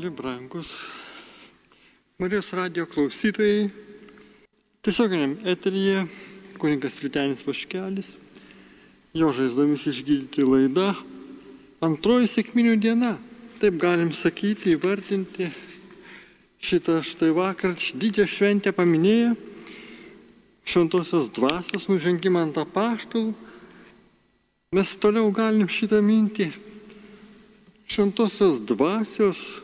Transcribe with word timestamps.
mėly 0.00 0.16
brangus 0.16 0.68
Marijos 2.16 2.54
radio 2.56 2.86
klausytojai. 2.88 3.66
Tiesioginiam 4.80 5.34
eteryje 5.44 6.06
kuningas 6.56 6.96
Vitenis 7.04 7.42
Vaškelis, 7.44 8.14
jo 9.12 9.28
žaizdomis 9.36 9.84
išgydyti 9.92 10.46
laida, 10.46 10.94
antroji 11.84 12.32
sėkminių 12.32 12.78
diena, 12.80 13.12
taip 13.60 13.76
galim 13.76 14.14
sakyti, 14.16 14.72
įvardinti 14.78 15.50
šitą 16.64 17.02
štai 17.04 17.34
vakar 17.36 17.76
didžią 17.76 18.24
šventę 18.24 18.72
paminėję, 18.72 19.34
šventosios 20.64 21.28
dvasios 21.28 21.90
nužengimą 21.92 22.48
ant 22.48 22.64
apaštalų, 22.64 23.34
mes 24.72 24.96
toliau 24.96 25.28
galim 25.28 25.68
šitą 25.68 26.00
mintį 26.00 26.54
šventosios 27.90 28.62
dvasios 28.64 29.60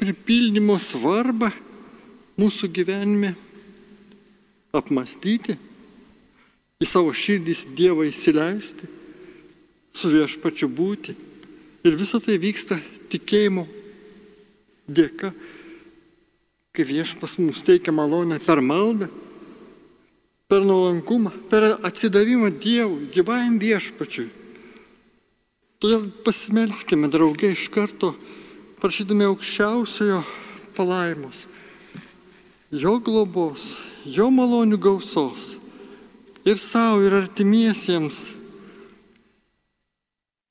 pripildymo 0.00 0.78
svarbą 0.80 1.50
mūsų 2.40 2.70
gyvenime 2.72 3.34
apmastyti, 4.72 5.58
į 6.80 6.88
savo 6.88 7.12
širdys 7.12 7.66
Dievą 7.76 8.06
įsileisti, 8.08 8.88
su 9.92 10.12
viešpačiu 10.14 10.70
būti. 10.72 11.16
Ir 11.84 11.96
visa 12.00 12.20
tai 12.22 12.38
vyksta 12.40 12.78
tikėjimo 13.12 13.66
dėka, 14.88 15.32
kai 16.72 16.86
viešpas 16.86 17.36
mums 17.40 17.60
teikia 17.66 17.92
malonę 17.92 18.40
per 18.44 18.62
maldą, 18.64 19.10
per 20.50 20.64
nuolankumą, 20.66 21.32
per 21.50 21.76
atsidavimą 21.86 22.50
Dievui, 22.62 23.10
gyvajam 23.14 23.58
viešpačiui. 23.60 24.28
Todėl 25.80 26.08
pasimelskime 26.24 27.08
draugiai 27.12 27.54
iš 27.56 27.68
karto, 27.72 28.14
prašydami 28.80 29.28
aukščiausiojo 29.28 30.20
palaimos, 30.76 31.44
jo 32.72 32.98
globos, 33.04 33.74
jo 34.04 34.30
malonių 34.32 34.78
gausos 34.80 35.56
ir 36.44 36.56
savo, 36.56 37.02
ir 37.04 37.12
artimiesiems. 37.12 38.30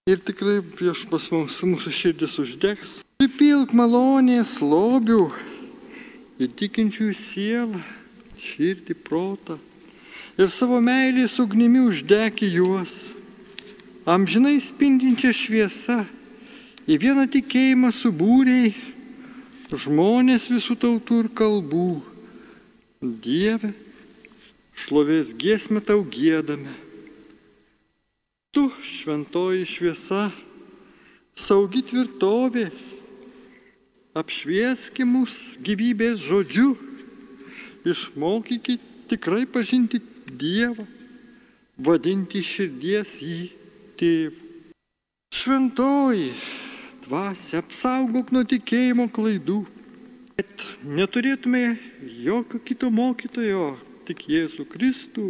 Ir 0.09 0.21
tikrai 0.25 0.57
viešpas 0.61 1.29
mums 1.33 1.59
mūsų 1.61 1.93
širdis 1.93 2.37
uždegs. 2.41 2.99
Pripilk 3.19 3.75
malonės 3.77 4.55
lobių, 4.63 5.27
įtikinčių 6.41 7.09
sielą, 7.13 7.81
širdį, 8.39 8.95
protą. 9.05 9.59
Ir 10.39 10.47
savo 10.49 10.79
meilės 10.81 11.35
ugnimi 11.41 11.83
uždegi 11.83 12.47
juos. 12.55 13.11
Amžinai 14.09 14.55
spindinčia 14.63 15.33
šviesa, 15.35 16.05
į 16.89 16.97
vieną 16.97 17.27
tikėjimą 17.29 17.91
subūrėjai 17.93 18.73
žmonės 19.77 20.47
visų 20.49 20.75
tautų 20.81 21.23
ir 21.23 21.27
kalbų. 21.37 22.01
Dieve, 22.99 23.71
šlovės 24.73 25.35
giesmę 25.37 25.83
tau 25.85 26.01
gėdame. 26.03 26.73
Tu 28.49 28.65
šventoji 28.81 29.67
šviesa, 29.69 30.31
saugi 31.37 31.83
tvirtovė, 31.85 32.65
apšvieski 34.17 35.05
mus 35.05 35.55
gyvybės 35.61 36.19
žodžiu, 36.25 36.73
išmokykit 37.85 38.81
tikrai 39.11 39.45
pažinti 39.45 40.01
Dievą, 40.29 40.85
vadinti 41.77 42.41
širdies 42.45 43.15
jį 43.21 43.39
tėvų. 43.99 44.45
Šventoji, 45.29 46.33
dvasia, 47.09 47.63
apsaugok 47.63 48.29
nuo 48.29 48.45
tikėjimo 48.45 49.07
klaidų, 49.09 49.63
kad 50.37 50.65
neturėtume 50.85 51.63
jokio 52.21 52.59
kito 52.61 52.89
mokytojo, 52.93 53.73
tik 54.05 54.27
Jėzų 54.29 54.65
Kristų 54.69 55.25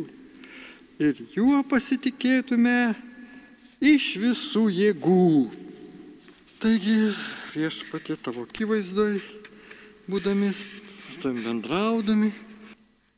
ir 0.99 1.21
juo 1.36 1.61
pasitikėtume 1.71 2.92
iš 3.80 4.11
visų 4.20 4.65
jėgų. 4.76 5.48
Taigi 6.59 6.98
viešpatė 7.54 8.17
tavo 8.20 8.43
akivaizdoj, 8.43 9.21
būdami, 10.11 10.52
tam 11.23 11.39
bendraudami, 11.45 12.33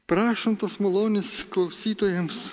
prašom 0.05 0.59
tos 0.61 0.77
malonės 0.83 1.33
klausytojams, 1.49 2.51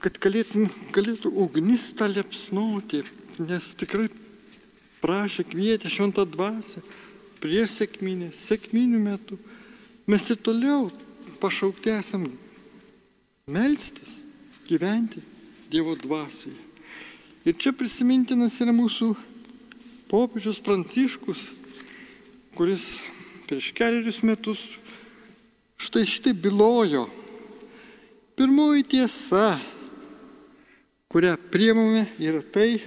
kad 0.00 0.16
galėtum, 0.16 0.70
galėtų 0.96 1.34
ugnis 1.44 1.90
tą 1.92 2.08
lepsnoti, 2.08 3.04
nes 3.44 3.74
tikrai 3.76 4.08
prašė, 5.00 5.44
kvietė 5.48 5.90
šventą 5.92 6.26
dvasę 6.28 6.82
prieš 7.40 7.78
sėkminę, 7.80 8.30
sėkminių 8.36 9.00
metų. 9.02 9.38
Mes 10.10 10.26
ir 10.32 10.38
toliau 10.44 10.90
pašaukti 11.40 11.92
esam 11.94 12.26
melstis, 13.50 14.22
gyventi 14.68 15.22
Dievo 15.70 15.94
dvasioje. 15.94 16.58
Ir 17.46 17.54
čia 17.54 17.70
prisimintinas 17.72 18.56
yra 18.60 18.72
mūsų 18.74 19.12
popiežius 20.10 20.58
Pranciškus, 20.60 21.46
kuris 22.58 22.86
prieš 23.46 23.70
keliarius 23.78 24.18
metus 24.26 24.64
štai 25.80 26.02
šitai 26.10 26.34
bylojo. 26.34 27.06
Pirmoji 28.34 28.84
tiesa, 28.96 29.60
kurią 31.12 31.36
priemame, 31.52 32.04
yra 32.18 32.42
tai, 32.42 32.80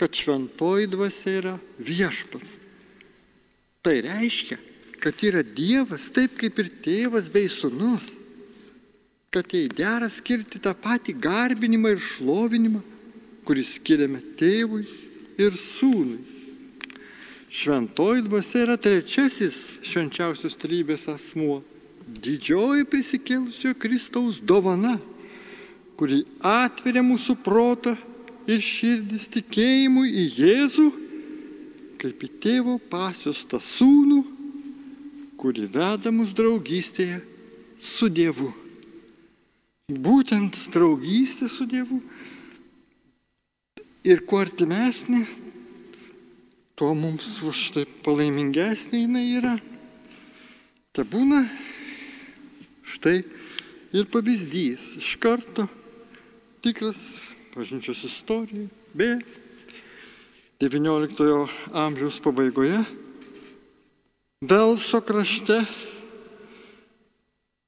kad 0.00 0.16
šventoji 0.16 0.86
dvasia 0.88 1.32
yra 1.42 1.54
viešpats. 1.76 2.56
Tai 3.84 3.98
reiškia, 4.00 4.56
kad 5.00 5.20
yra 5.24 5.42
Dievas 5.44 6.06
taip 6.16 6.38
kaip 6.40 6.56
ir 6.62 6.70
tėvas 6.80 7.28
bei 7.32 7.50
sunus, 7.52 8.14
kad 9.28 9.52
jai 9.52 9.68
dera 9.68 10.08
skirti 10.08 10.60
tą 10.62 10.72
patį 10.72 11.18
garbinimą 11.20 11.92
ir 11.92 12.00
šlovinimą, 12.00 12.80
kurį 13.44 13.66
skiriame 13.68 14.24
tėvui 14.40 14.86
ir 15.40 15.56
sūnui. 15.56 16.20
Šventoji 17.50 18.24
dvasia 18.24 18.64
yra 18.64 18.80
trečiasis 18.80 19.80
švenčiausios 19.84 20.56
trybės 20.60 21.08
asmuo, 21.12 21.60
didžioji 22.08 22.88
prisikėlusio 22.88 23.76
Kristaus 23.76 24.40
dovana, 24.40 24.96
kuri 26.00 26.22
atveria 26.40 27.04
mūsų 27.04 27.36
protą 27.44 27.98
ir 28.50 28.62
širdis 28.64 29.28
tikėjimui 29.30 30.08
į 30.10 30.24
Jėzų, 30.40 30.86
kaip 32.00 32.24
į 32.26 32.30
tėvo 32.42 32.78
pasiustą 32.90 33.60
sūnų, 33.62 34.20
kuri 35.40 35.68
veda 35.70 36.12
mus 36.12 36.34
draugystėje 36.36 37.20
su 37.80 38.10
Dievu. 38.12 38.50
Būtent 39.90 40.56
draugystė 40.74 41.48
su 41.50 41.66
Dievu 41.68 42.00
ir 44.06 44.22
kuo 44.26 44.40
artimesnė, 44.44 45.24
tuo 46.78 46.92
mums 46.96 47.38
štai 47.56 47.86
palaimingesnė 48.04 49.02
jinai 49.04 49.26
yra. 49.40 49.56
Tai 50.96 51.04
būna 51.06 51.42
štai 52.96 53.20
ir 53.94 54.08
pavyzdys 54.10 54.96
iš 55.00 55.12
karto 55.22 55.68
tikras 56.64 57.30
bažnyčios 57.54 58.04
istorijoje, 58.04 58.68
bei 58.94 59.18
XIX 60.60 61.48
amžiaus 61.72 62.20
pabaigoje 62.20 62.82
Belso 64.40 65.02
krašte 65.04 65.58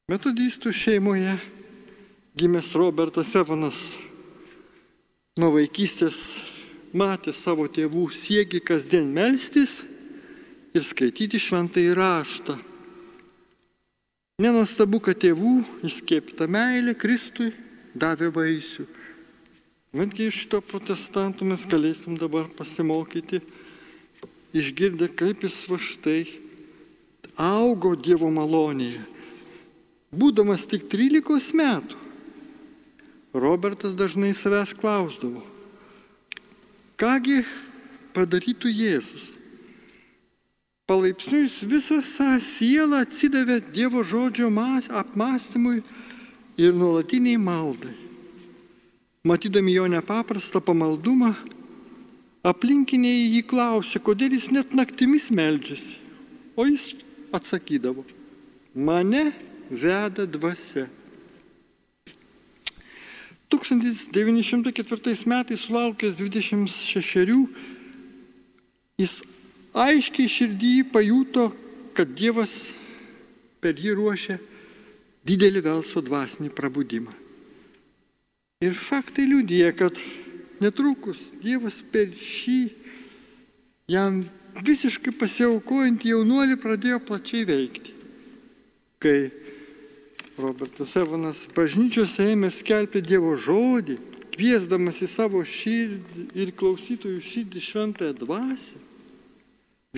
metodistų 0.09 0.72
šeimoje 0.72 1.34
gimęs 2.37 2.71
Robertas 2.81 3.34
Evanas 3.37 3.81
nuo 5.37 5.50
vaikystės 5.59 6.16
matė 6.97 7.34
savo 7.37 7.66
tėvų 7.69 8.06
siekį 8.16 8.62
kasdien 8.65 9.12
melstis 9.12 9.82
ir 10.72 10.84
skaityti 10.84 11.41
šventąjį 11.41 11.92
raštą. 11.97 12.57
Nenuostabu, 14.41 15.01
kad 15.04 15.21
tėvų 15.21 15.59
įskiepta 15.84 16.48
meilė 16.48 16.97
Kristui 16.97 17.53
davė 17.92 18.33
vaisių. 18.33 18.89
Netgi 19.92 20.30
iš 20.30 20.47
šito 20.47 20.62
protestantų 20.65 21.44
mes 21.50 21.66
galėsim 21.68 22.16
dabar 22.16 22.47
pasimokyti, 22.56 23.42
išgirdę, 24.56 25.10
kaip 25.12 25.44
jis 25.44 25.59
va 25.68 25.77
štai 25.77 26.22
augo 27.36 27.92
Dievo 27.97 28.30
malonėje. 28.33 29.03
Būdamas 30.12 30.65
tik 30.68 30.89
13 30.92 31.53
metų, 31.56 32.00
Robertas 33.33 33.92
dažnai 33.97 34.33
savęs 34.36 34.74
klausdavo, 34.77 35.41
kągi 37.00 37.42
padarytų 38.16 38.72
Jėzus. 38.72 39.30
Palaipsniui 40.88 41.48
visą 41.68 42.00
sielą 42.41 43.04
atsidavė 43.06 43.60
Dievo 43.72 44.00
žodžio 44.04 44.48
apmąstymui 44.48 45.80
ir 46.60 46.72
nuolatiniai 46.77 47.41
maldai. 47.41 48.02
Matydami 49.22 49.72
jo 49.72 49.86
nepaprastą 49.86 50.60
pamaldumą, 50.60 51.34
Aplinkiniai 52.42 53.28
jį 53.36 53.45
klausė, 53.47 54.01
kodėl 54.03 54.34
jis 54.34 54.48
net 54.51 54.72
naktimis 54.74 55.28
meldžiasi. 55.30 55.95
O 56.59 56.66
jis 56.66 56.89
atsakydavo, 57.30 58.03
mane 58.74 59.28
veda 59.71 60.27
dvasia. 60.27 60.89
1904 63.53 65.15
metais 65.30 65.69
sulaukęs 65.69 66.19
26, 66.19 67.47
jis 68.98 69.16
aiškiai 69.71 70.34
širdį 70.34 70.74
pajuto, 70.91 71.53
kad 71.95 72.10
Dievas 72.10 72.72
per 73.63 73.78
jį 73.78 73.95
ruošia 74.03 74.41
didelį 75.22 75.63
Velso 75.69 76.03
dvasinį 76.03 76.51
prabudimą. 76.57 77.22
Ir 78.62 78.76
faktai 78.78 79.26
liūdė, 79.26 79.64
kad 79.74 79.98
netrukus 80.62 81.32
Dievas 81.42 81.80
per 81.91 82.12
šį 82.14 82.60
jam 83.91 84.20
visiškai 84.62 85.14
pasiaukojant 85.18 86.04
jaunuolį 86.06 86.59
pradėjo 86.62 87.00
plačiai 87.03 87.47
veikti. 87.48 87.94
Kai 89.03 89.32
Robertas 90.38 90.94
Evanas 90.97 91.42
bažnyčiose 91.56 92.28
ėmė 92.32 92.53
skelbti 92.54 93.03
Dievo 93.04 93.34
žodį, 93.34 93.98
kviesdamas 94.32 95.03
į 95.03 95.09
savo 95.10 95.42
širdį 95.44 96.28
ir 96.38 96.54
klausytojų 96.56 97.18
širdį 97.20 97.64
šventąją 97.66 98.14
dvasę, 98.22 98.78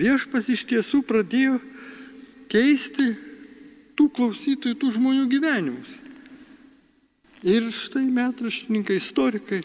viešpas 0.01 0.49
iš 0.51 0.65
tiesų 0.73 1.03
pradėjo 1.07 1.59
keisti 2.51 3.13
tų 3.95 4.09
klausytojų, 4.17 4.79
tų 4.81 4.91
žmonių 4.97 5.29
gyvenimus. 5.31 6.01
Ir 7.45 7.67
štai 7.69 8.07
metraštininkai, 8.09 8.95
istorikai, 8.97 9.59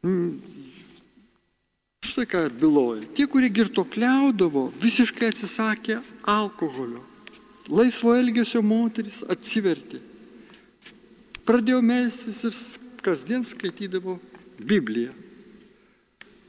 mm, 0.00 0.30
štai 2.08 2.24
ką 2.24 2.44
ir 2.48 2.54
byloja. 2.56 3.02
Tie, 3.12 3.26
kurie 3.28 3.50
girtokliaudavo, 3.52 4.70
visiškai 4.80 5.28
atsisakė 5.28 5.98
alkoholio. 6.24 7.04
Laisvo 7.68 8.14
elgesio 8.16 8.62
moteris 8.64 9.20
atsivertė. 9.28 10.00
Pradėjo 11.44 11.82
melstis 11.84 12.40
ir 12.48 12.56
kasdien 13.04 13.44
skaitydavo 13.44 14.16
Bibliją. 14.56 15.12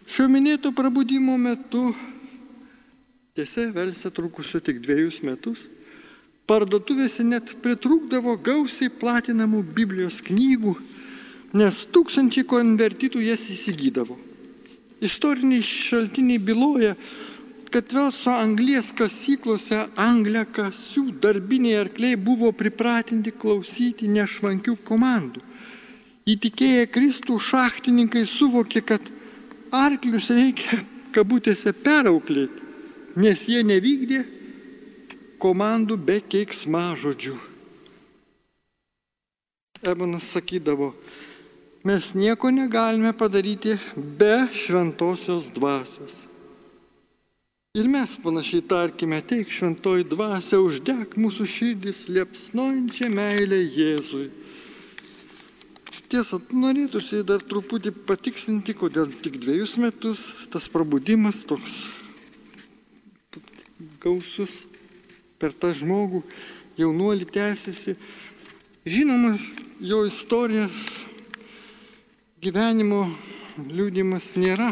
Šio 0.07 0.29
minėto 0.31 0.71
prabudimo 0.71 1.35
metu, 1.35 1.89
tiesa, 3.35 3.67
Velsė 3.75 4.11
trukusio 4.13 4.61
tik 4.63 4.79
dviejus 4.79 5.19
metus, 5.25 5.65
Parduotuvėse 6.45 7.23
net 7.25 7.55
pritrūkdavo 7.63 8.35
gausiai 8.45 8.91
platinamų 8.93 9.63
Biblijos 9.77 10.19
knygų, 10.27 10.75
nes 11.57 11.79
tūkstančiai 11.89 12.45
konvertitų 12.45 13.23
jas 13.25 13.47
įsigydavo. 13.49 14.17
Istoriniai 15.01 15.65
šaltiniai 15.65 16.37
byloja, 16.37 16.93
kad 17.73 17.91
Velso 17.91 18.31
anglies 18.31 18.91
kasyklose 18.95 19.81
angliakasių 19.99 21.07
darbiniai 21.23 21.81
arkliai 21.81 22.15
buvo 22.15 22.51
pripratinti 22.55 23.33
klausyti 23.33 24.07
nešvankių 24.07 24.77
komandų. 24.85 25.41
Įtikėję 26.29 26.85
Kristų 26.93 27.39
šachtininkai 27.41 28.23
suvokė, 28.29 28.85
kad 28.85 29.09
arklius 29.73 30.29
reikia 30.29 30.79
kabutėse 31.15 31.73
perauklėti, 31.73 32.63
nes 33.17 33.43
jie 33.49 33.65
nevykdė 33.65 34.23
komandų 35.41 35.97
be 36.01 36.19
keiksmažodžių. 36.21 37.35
Ebonas 39.85 40.27
sakydavo, 40.33 40.93
mes 41.85 42.13
nieko 42.17 42.49
negalime 42.49 43.11
padaryti 43.13 43.75
be 43.95 44.47
šventosios 44.55 45.51
dvasios. 45.53 46.23
Ir 47.75 47.89
mes 47.91 48.13
panašiai 48.23 48.63
tarkime, 48.63 49.19
teik 49.19 49.51
šventoji 49.51 50.07
dvasia, 50.07 50.61
uždek 50.63 51.17
mūsų 51.19 51.43
širdis 51.43 52.05
liepsnojančią 52.07 53.09
meilę 53.11 53.59
Jėzui. 53.59 54.29
Tiesa, 56.07 56.39
norėtųsi 56.55 57.19
dar 57.27 57.43
truputį 57.43 57.91
patikslinti, 58.07 58.77
kodėl 58.77 59.11
tik 59.19 59.35
dviejus 59.43 59.75
metus 59.81 60.23
tas 60.53 60.69
prabudimas 60.71 61.43
toks 61.49 61.81
gausus 64.05 64.63
per 65.45 65.53
tą 65.53 65.69
žmogų 65.77 66.23
jaunuolį 66.73 67.27
tęsiasi. 67.29 67.93
Žinoma, 68.81 69.35
jo 69.77 69.99
istorija, 70.09 70.63
gyvenimo 72.41 73.03
liūdimas 73.69 74.31
nėra 74.41 74.71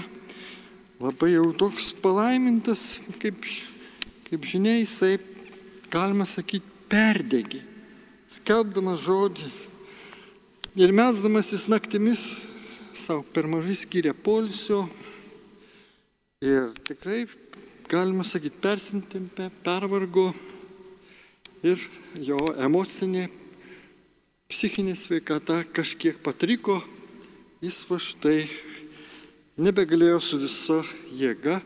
labai 0.97 1.35
jau 1.35 1.51
toks 1.53 1.91
palaimintas, 2.01 2.97
kaip, 3.21 3.37
kaip 4.25 4.47
žinia, 4.49 4.79
jisai, 4.79 5.19
galima 5.93 6.25
sakyti, 6.25 6.65
perdegi, 6.89 7.61
skelbdamas 8.33 9.03
žodį 9.05 9.51
ir 10.81 10.93
mesdamasis 10.95 11.67
naktimis 11.69 12.23
savo 12.97 13.21
per 13.35 13.45
mažai 13.49 13.77
skiria 13.77 14.15
polsio 14.17 14.87
ir 16.41 16.73
tikrai, 16.89 17.27
galima 17.93 18.25
sakyti, 18.25 18.57
persintempė, 18.63 19.51
pervargo 19.61 20.31
ir 21.63 21.79
jo 22.19 22.37
emocinė, 22.59 23.29
psichinė 24.51 24.97
sveikata 24.99 25.61
kažkiek 25.73 26.19
patriko, 26.23 26.81
jis 27.63 27.79
va 27.87 27.99
štai 28.03 28.43
nebegalėjo 29.63 30.19
su 30.19 30.39
visa 30.41 30.81
jėga 31.15 31.61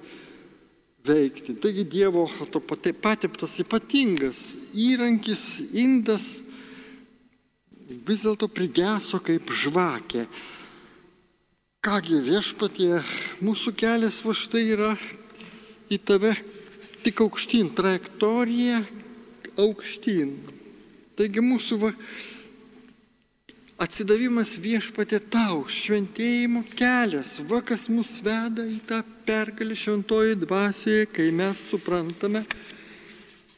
veikti. 1.07 1.55
Taigi 1.57 1.85
Dievo 1.87 2.27
pateptas 3.01 3.57
ypatingas 3.63 4.43
įrankis, 4.77 5.63
indas 5.73 6.37
vis 7.87 8.21
dėlto 8.27 8.51
prigeso 8.51 9.19
kaip 9.23 9.49
žvakė. 9.49 10.27
Kągi 11.87 12.21
viešpatie, 12.21 12.99
mūsų 13.41 13.73
kelias 13.79 14.21
va 14.25 14.33
štai 14.35 14.63
yra 14.75 14.93
į 15.89 15.97
tave 16.03 16.33
tik 17.05 17.21
aukštyn, 17.23 17.71
trajektorija 17.71 18.81
aukštyn. 19.59 20.33
Taigi 21.17 21.41
mūsų 21.41 21.79
va, 21.81 21.91
atsidavimas 23.81 24.55
viešpatė 24.61 25.19
tau, 25.33 25.63
šventėjimo 25.69 26.63
kelias, 26.77 27.37
va 27.49 27.61
kas 27.65 27.87
mus 27.93 28.19
veda 28.25 28.65
į 28.65 28.79
tą 28.89 29.03
pergalį 29.27 29.77
šventoji 29.77 30.39
dvasioje, 30.43 31.09
kai 31.13 31.29
mes 31.33 31.61
suprantame, 31.71 32.43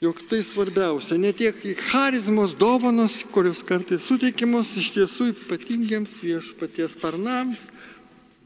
jog 0.03 0.19
tai 0.31 0.39
svarbiausia, 0.47 1.19
ne 1.19 1.31
tiek 1.35 1.55
charizmos 1.91 2.55
dovanos, 2.59 3.19
kurios 3.31 3.63
kartais 3.67 4.07
suteikiamos 4.07 4.75
iš 4.79 4.93
tiesų 4.95 5.31
ypatingiems 5.35 6.19
viešpaties 6.23 6.99
tarnams, 7.01 7.69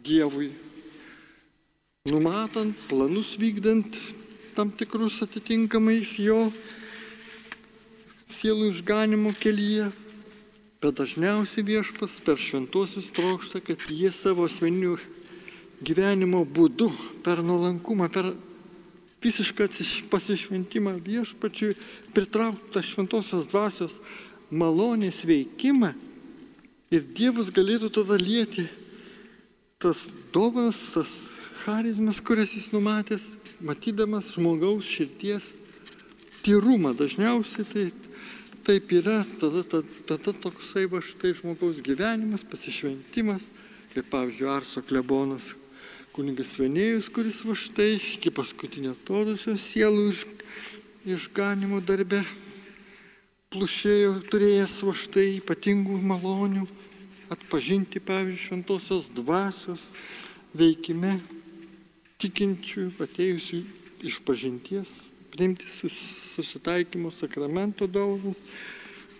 Dievui, 0.03 0.49
numatant, 2.11 2.75
planus 2.89 3.37
vykdant 3.39 3.95
tam 4.51 4.67
tikrus 4.75 5.21
atitinkamais 5.23 6.17
jo 6.19 6.49
sielų 8.33 8.71
išganimo 8.73 9.33
kelyje, 9.39 9.89
bet 10.81 10.97
dažniausiai 10.99 11.65
viešpas 11.67 12.17
per 12.25 12.39
šventuosius 12.41 13.11
trokšta, 13.15 13.61
kad 13.63 13.85
jie 13.89 14.11
savo 14.11 14.47
asmeninių 14.49 14.97
gyvenimo 15.83 16.43
būdu, 16.45 16.89
per 17.23 17.43
nuolankumą, 17.45 18.09
per 18.11 18.33
visišką 19.23 19.69
pasišventimą 20.11 20.97
viešpačiui 21.03 21.75
pritrauktų 22.15 22.83
šventosios 22.83 23.47
dvasios 23.51 23.99
malonės 24.51 25.23
veikimą 25.27 25.93
ir 26.93 27.05
Dievas 27.15 27.49
galėtų 27.53 27.89
tada 27.95 28.17
lieti 28.19 28.67
tas 29.81 30.05
dovanas, 30.33 30.79
tas 30.93 31.09
charizmas, 31.63 32.21
kurias 32.23 32.53
jis 32.55 32.69
numatęs, 32.75 33.33
matydamas 33.63 34.31
žmogaus 34.35 34.87
širties 34.87 35.51
tyrumą. 36.43 36.93
Dažniausiai 36.95 37.65
tai 37.67 37.85
taip 38.63 38.91
yra, 38.91 39.25
tada, 39.39 39.63
tada, 39.63 39.87
tada 40.07 40.33
toksai 40.33 40.85
va 40.87 41.01
štai 41.03 41.33
žmogaus 41.35 41.81
gyvenimas, 41.83 42.45
pasišventimas, 42.47 43.49
kaip 43.91 44.07
pavyzdžiui 44.11 44.49
Arso 44.49 44.83
klebonas, 44.85 45.51
kuningas 46.15 46.55
Venėjus, 46.61 47.09
kuris 47.11 47.41
va 47.43 47.57
štai 47.59 47.97
iki 47.97 48.31
paskutinio 48.31 48.95
todusio 49.03 49.57
sielų 49.59 50.07
iš, 50.13 50.23
išganimo 51.17 51.81
darbe 51.83 52.23
plušėjo, 53.53 54.15
turėjęs 54.31 54.79
va 54.87 54.95
štai 54.97 55.27
ypatingų 55.41 55.99
malonių, 56.13 56.63
atpažinti, 57.35 57.99
pavyzdžiui, 57.99 58.45
šventosios 58.47 59.11
dvasios 59.13 59.89
veikime 60.55 61.17
tikinčių, 62.23 62.93
atėjusių 63.03 63.59
iš 64.07 64.23
pažinties 64.23 65.12
priimti 65.33 65.65
susitaikymo 65.67 67.11
sakramento 67.11 67.87
dovanas, 67.89 68.43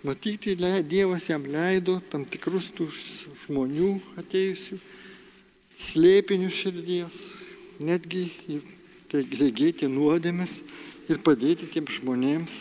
matyti, 0.05 0.55
Dievas 0.87 1.29
jam 1.29 1.45
leido 1.49 1.97
tam 2.11 2.25
tikrus 2.29 2.69
tų 2.75 2.89
žmonių 3.47 3.95
atėjusių 4.21 4.77
slėpinių 5.83 6.51
širdies, 6.53 7.17
netgi 7.83 8.27
regėti 9.13 9.89
nuodėmės 9.89 10.61
ir 11.09 11.19
padėti 11.25 11.67
tiems 11.73 11.99
žmonėms 11.99 12.59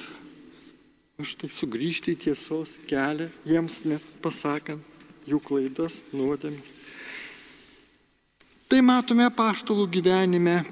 už 1.23 1.37
tai 1.39 1.51
sugrįžti 1.53 2.17
į 2.17 2.21
tiesos 2.25 2.79
kelią, 2.89 3.29
jiems 3.47 3.83
net 3.87 4.03
pasakant 4.25 4.83
jų 5.29 5.39
klaidas, 5.45 6.01
nuodėmės. 6.11 6.73
Tai 8.67 8.81
matome 8.83 9.29
paštalų 9.37 9.85
gyvenime. 9.93 10.63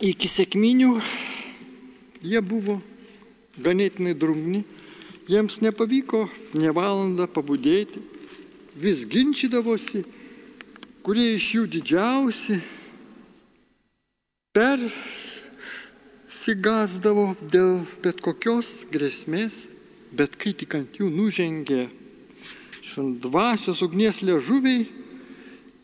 Iki 0.00 0.28
sėkminių 0.32 0.94
jie 2.22 2.40
buvo 2.44 2.80
ganėtinai 3.60 4.14
drungni, 4.14 4.64
jiems 5.30 5.60
nepavyko 5.64 6.28
ne 6.60 6.70
valandą 6.74 7.26
pabudėti, 7.30 8.00
vis 8.76 9.04
ginčydavosi, 9.08 10.04
kurie 11.04 11.34
iš 11.36 11.54
jų 11.56 11.66
didžiausi, 11.76 12.60
persigasdavo 14.56 17.26
dėl 17.52 17.72
bet 18.04 18.16
kokios 18.24 18.68
grėsmės, 18.90 19.54
bet 20.12 20.36
kai 20.36 20.52
tik 20.56 20.74
ant 20.74 20.98
jų 20.98 21.10
nužengė 21.12 21.88
šventdvasios 22.90 23.82
ugnies 23.86 24.22
liežuviai, 24.26 24.88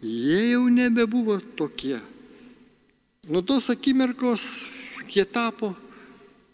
jie 0.03 0.43
jau 0.53 0.65
nebebuvo 0.69 1.41
tokie. 1.59 2.01
Nuo 3.31 3.43
tos 3.43 3.71
akimirkos 3.71 4.67
jie 5.11 5.25
tapo 5.25 5.75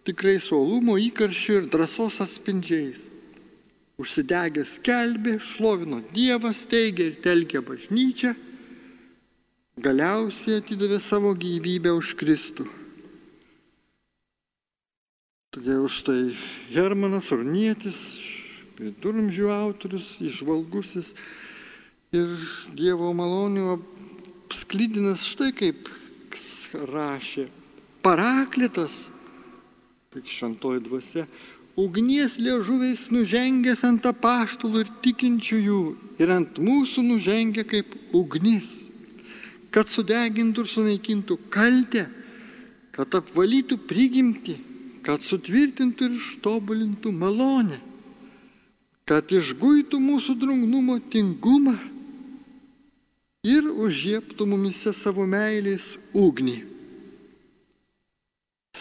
tikrai 0.07 0.39
suolumo 0.43 0.97
įkarščių 1.01 1.59
ir 1.61 1.69
drąsos 1.73 2.21
atspindžiais. 2.25 3.11
Užsidegę 4.01 4.65
skelbė, 4.67 5.37
šlovino 5.39 6.01
Dievas, 6.15 6.65
teigė 6.67 7.11
ir 7.13 7.19
telkė 7.23 7.61
bažnyčią, 7.63 8.33
galiausiai 9.83 10.59
atidavė 10.63 10.99
savo 11.01 11.35
gyvybę 11.39 11.93
už 11.95 12.15
Kristų. 12.19 12.67
Todėl 15.53 15.85
štai 15.93 16.33
Hermanas 16.73 17.29
Urnietis, 17.35 17.99
viduramžių 18.81 19.51
autorius, 19.53 20.15
išvalgusis 20.25 21.13
ir 22.17 22.33
Dievo 22.73 23.13
malonių 23.13 23.77
sklydinas 24.57 25.27
štai 25.29 25.53
kaip 25.53 25.93
rašė. 26.89 27.51
Paraklitas, 28.03 29.12
tik 30.13 30.29
šventoji 30.29 30.83
dvasia, 30.85 31.23
ugnies 31.77 32.37
liežuviais 32.37 33.07
nužengęs 33.15 33.81
ant 33.89 34.05
apaštalų 34.05 34.83
ir 34.85 34.91
tikinčiųjų 35.05 35.79
ir 36.21 36.33
ant 36.35 36.59
mūsų 36.61 37.05
nužengia 37.07 37.65
kaip 37.65 37.95
ugnis, 38.13 38.91
kad 39.73 39.89
sudegintų 39.89 40.67
ir 40.67 40.69
sunaikintų 40.69 41.39
kaltę, 41.49 42.05
kad 42.93 43.17
apvalytų 43.17 43.79
prigimti, 43.89 44.59
kad 45.01 45.25
sutvirtintų 45.25 46.11
ir 46.11 46.19
ištobulintų 46.19 47.13
malonę, 47.17 47.81
kad 49.09 49.33
išguitų 49.33 49.97
mūsų 49.97 50.37
drungnumo 50.45 50.99
tingumą 51.09 51.79
ir 53.49 53.65
užžieptų 53.65 54.45
mumise 54.47 54.93
savo 54.93 55.25
meilės 55.25 55.97
ugnį. 56.13 56.72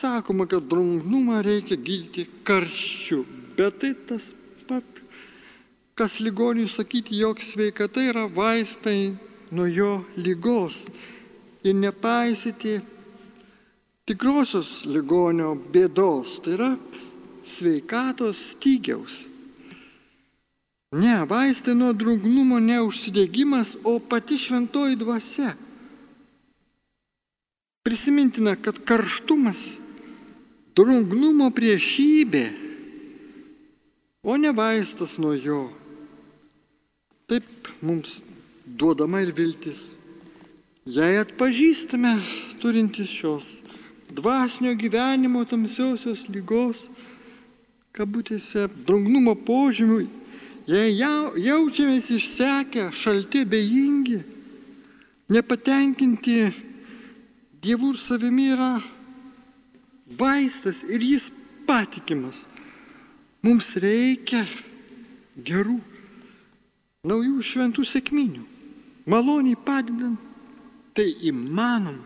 Sakoma, 0.02 0.48
kad 0.50 0.64
drungnumą 0.66 1.44
reikia 1.46 1.76
gydyti 1.78 2.24
karščiu, 2.48 3.20
bet 3.54 3.76
tai 3.84 3.92
tas 4.10 4.32
pat, 4.66 5.02
kas 5.94 6.16
ligoniui 6.26 6.66
sakyti, 6.66 7.20
jog 7.22 7.38
sveikata 7.38 8.02
yra 8.10 8.24
vaistai 8.26 9.12
nuo 9.54 9.68
jo 9.70 9.92
lygos 10.18 10.88
ir 11.62 11.76
nepaisyti 11.78 12.80
tikrosios 14.10 14.88
ligonio 14.90 15.52
bėdos, 15.54 16.40
tai 16.42 16.56
yra 16.56 16.72
sveikatos 17.46 18.40
stygiaus. 18.56 19.20
Ne, 20.98 21.20
vaistai 21.30 21.76
nuo 21.78 21.92
drungnumo 21.94 22.58
ne 22.58 22.80
užsidegimas, 22.82 23.76
o 23.86 24.00
pati 24.00 24.40
šventoji 24.42 24.98
dvasia. 24.98 25.54
Prisimintina, 27.86 28.58
kad 28.58 28.82
karštumas 28.82 29.81
drungnumo 30.78 31.50
priešybė, 31.56 32.46
o 34.24 34.38
ne 34.38 34.52
vaistas 34.56 35.18
nuo 35.22 35.34
jo. 35.36 35.66
Taip 37.28 37.48
mums 37.82 38.20
duodama 38.66 39.24
ir 39.24 39.34
viltis. 39.36 39.92
Jei 40.86 41.20
atpažįstame 41.22 42.16
turintis 42.62 43.12
šios 43.14 43.60
dvasinio 44.12 44.74
gyvenimo 44.76 45.44
tamsiosios 45.48 46.26
lygos, 46.28 46.88
kabutėse, 47.96 48.66
drungnumo 48.88 49.36
požymių, 49.46 50.02
Jei 50.70 50.94
jaučiamės 50.94 52.12
išsekę, 52.14 52.92
šalti, 52.94 53.42
bejingi, 53.50 54.20
nepatenkinti 55.34 56.36
Dievų 57.62 57.92
ir 57.94 57.98
savimi 58.02 58.46
yra 58.54 58.76
vaistas 60.18 60.84
ir 60.88 61.04
jis 61.04 61.30
patikimas. 61.68 62.46
Mums 63.42 63.72
reikia 63.82 64.44
gerų, 65.38 65.80
naujų 67.08 67.42
šventų 67.42 67.86
sėkminių. 67.88 68.44
Maloniai 69.10 69.58
padedant, 69.58 70.22
tai 70.94 71.08
įmanoma. 71.26 72.06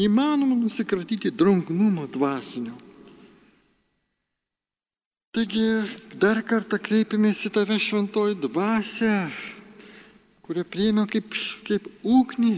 Įmanoma 0.00 0.56
nusikratyti 0.56 1.32
drungnumo 1.32 2.06
dvasinio. 2.08 2.76
Taigi 5.30 5.62
dar 6.18 6.40
kartą 6.42 6.78
kreipiamės 6.82 7.44
į 7.46 7.52
tave 7.54 7.76
šventoji 7.78 8.34
dvasia, 8.42 9.28
kurią 10.42 10.64
priėmė 10.66 11.04
kaip, 11.10 11.36
kaip 11.68 11.86
ugnį, 12.02 12.56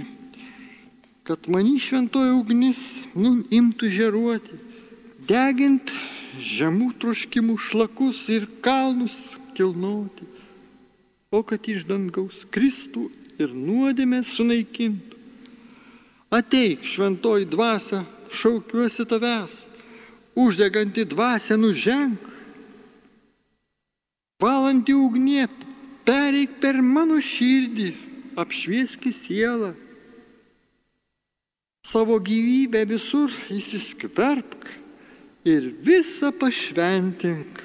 kad 1.22 1.48
mani 1.48 1.78
šventoji 1.78 2.34
ugnis 2.34 2.80
imtų 3.14 3.90
žeruoti, 3.94 4.58
degint 5.28 5.92
žemų 6.42 6.92
troškimų 6.98 7.58
šlakus 7.60 8.24
ir 8.34 8.48
kalnus 8.64 9.36
kilnoti, 9.54 10.26
o 11.30 11.42
kad 11.46 11.68
iš 11.70 11.86
dangaus 11.86 12.42
Kristų 12.50 13.06
ir 13.38 13.54
nuodėmę 13.54 14.22
sunaikintų. 14.26 15.20
Ateik, 16.32 16.82
šventoji 16.88 17.46
dvasia, 17.46 18.02
šaukiuosi 18.32 19.04
tavęs, 19.08 19.56
uždegantį 20.34 21.04
dvasę 21.12 21.58
nuženk 21.60 22.32
Valanti 24.42 24.90
ugnie, 24.90 25.46
pereik 26.02 26.56
per 26.58 26.80
mano 26.82 27.20
širdį, 27.22 27.92
apšvieski 28.42 29.12
sielą. 29.14 29.70
Savo 31.92 32.16
gyvybę 32.24 32.86
visur 32.88 33.32
įsiskverbk 33.52 34.70
ir 35.44 35.66
visą 35.84 36.30
pašventink. 36.32 37.60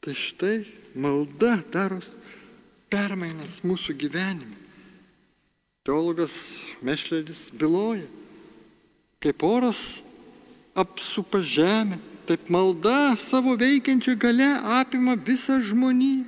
Tai 0.00 0.14
štai 0.16 0.62
malda 0.96 1.58
daros 1.74 2.08
permainas 2.88 3.60
mūsų 3.66 3.98
gyvenime. 4.00 4.56
Teologas 5.84 6.64
Mešleris 6.80 7.50
byloja, 7.58 8.06
kaip 9.20 9.44
oras 9.44 10.00
apsupa 10.78 11.42
žemę, 11.44 11.98
Taip 12.22 12.46
malda 12.54 13.16
savo 13.18 13.56
veikiančia 13.58 14.14
gale 14.14 14.46
apima 14.78 15.16
visą 15.18 15.58
žmoniją. 15.58 16.22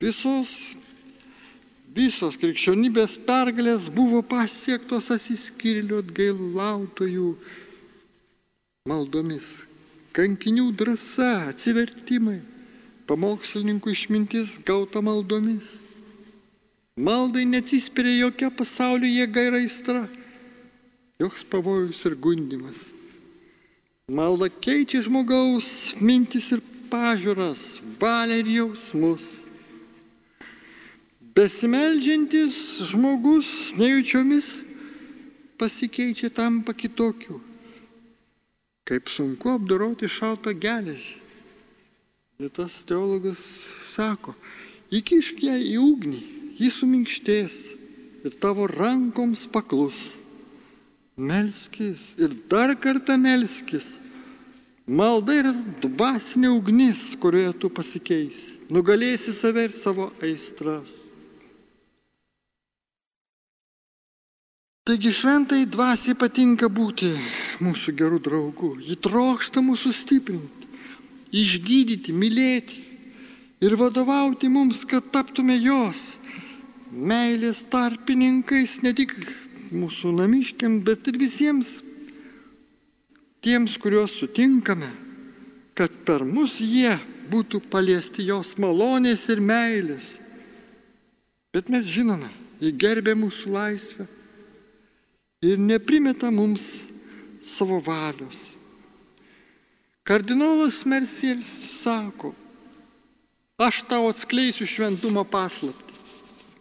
Visos, 0.00 0.79
visos 1.94 2.38
krikščionybės 2.38 3.16
pergalės 3.26 3.88
buvo 3.92 4.22
pasiektos 4.26 5.10
atsiskyrėlių 5.14 5.98
atgailautojų 6.04 7.32
maldomis. 8.88 9.66
Kankinių 10.14 10.70
drąsa, 10.74 11.50
atsivertimai, 11.50 12.40
pamokslininkų 13.10 13.94
išmintis 13.94 14.58
gauta 14.66 15.02
maldomis. 15.02 15.80
Maldai 17.00 17.46
neatsispiria 17.48 18.26
jokia 18.26 18.50
pasaulio 18.52 19.08
jėga 19.08 19.46
ir 19.48 19.58
aistra, 19.62 20.00
joks 21.22 21.46
pavojus 21.48 22.02
ir 22.10 22.16
gundimas. 22.18 22.88
Malda 24.10 24.50
keičia 24.50 25.04
žmogaus 25.06 25.94
mintis 26.02 26.50
ir 26.50 26.64
pažiūras, 26.90 27.78
valią 28.02 28.40
ir 28.42 28.50
jausmus. 28.56 29.49
Besimeldžiantis 31.40 32.82
žmogus 32.84 33.72
nejučiomis 33.78 34.60
pasikeičia 35.56 36.28
tampa 36.28 36.74
kitokiu. 36.76 37.38
Kaip 38.84 39.08
sunku 39.08 39.48
apdoroti 39.54 40.04
šaltą 40.04 40.52
geležį. 40.52 41.16
Ir 42.44 42.52
tas 42.52 42.82
teologas 42.84 43.40
sako, 43.88 44.34
įkišk 44.92 45.40
ją 45.46 45.56
į 45.64 45.74
ugnį, 45.80 46.20
ji 46.60 46.68
suminkštės 46.76 47.56
ir 48.28 48.36
tavo 48.36 48.68
rankoms 48.68 49.46
paklus. 49.48 50.10
Melskis 51.16 52.18
ir 52.20 52.36
dar 52.52 52.74
kartą 52.76 53.16
melskis. 53.16 53.94
Malda 54.84 55.40
yra 55.40 55.54
dvasinė 55.84 56.52
ugnis, 56.52 57.14
kurioje 57.16 57.56
tu 57.64 57.72
pasikeisi. 57.72 58.58
Nugalėsi 58.68 59.32
save 59.32 59.70
ir 59.70 59.72
savo 59.72 60.10
aistras. 60.20 61.09
Taigi 64.90 65.12
šventai 65.14 65.68
dvasiai 65.70 66.16
patinka 66.18 66.66
būti 66.66 67.12
mūsų 67.62 67.92
gerų 67.94 68.16
draugų. 68.26 68.70
Ji 68.82 68.96
trokšta 68.98 69.62
mūsų 69.62 69.92
stiprinti, 69.94 70.66
išgydyti, 71.30 72.10
mylėti 72.10 72.80
ir 73.62 73.76
vadovauti 73.78 74.50
mums, 74.50 74.82
kad 74.82 75.06
taptume 75.14 75.60
jos 75.62 76.16
meilės 76.90 77.62
tarpininkais 77.70 78.80
ne 78.82 78.90
tik 78.98 79.14
mūsų 79.70 80.10
namiškiam, 80.18 80.80
bet 80.82 81.06
ir 81.06 81.22
visiems 81.22 81.76
tiems, 83.46 83.78
kuriuos 83.78 84.18
sutinkame, 84.18 84.90
kad 85.78 86.02
per 86.02 86.26
mus 86.26 86.58
jie 86.58 86.98
būtų 87.30 87.62
paliesti 87.70 88.26
jos 88.34 88.56
malonės 88.58 89.30
ir 89.30 89.38
meilės. 89.38 90.16
Bet 91.54 91.70
mes 91.70 91.86
žinome, 91.86 92.34
jie 92.58 92.74
gerbė 92.74 93.14
mūsų 93.14 93.54
laisvę 93.54 94.14
ir 95.42 95.56
neprimeta 95.56 96.30
mums 96.30 96.84
savo 97.42 97.80
valios. 97.80 98.56
Kardinolas 100.04 100.84
Mersieris 100.84 101.48
sako, 101.80 102.34
aš 103.56 103.80
tau 103.88 104.10
atskleisiu 104.10 104.68
šventumo 104.68 105.24
paslaptį. 105.24 105.96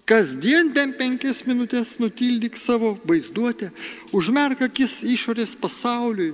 Kasdien 0.08 0.72
bent 0.74 0.96
penkias 0.98 1.44
minutės 1.46 1.98
nutildyk 2.00 2.56
savo 2.58 2.96
vaizduotę, 3.06 3.70
užmerk 4.16 4.64
akis 4.66 5.04
išorės 5.04 5.54
pasauliui 5.60 6.32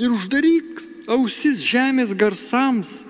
ir 0.00 0.10
uždaryk 0.10 0.80
ausis 1.14 1.60
žemės 1.62 2.16
garsams, 2.16 3.04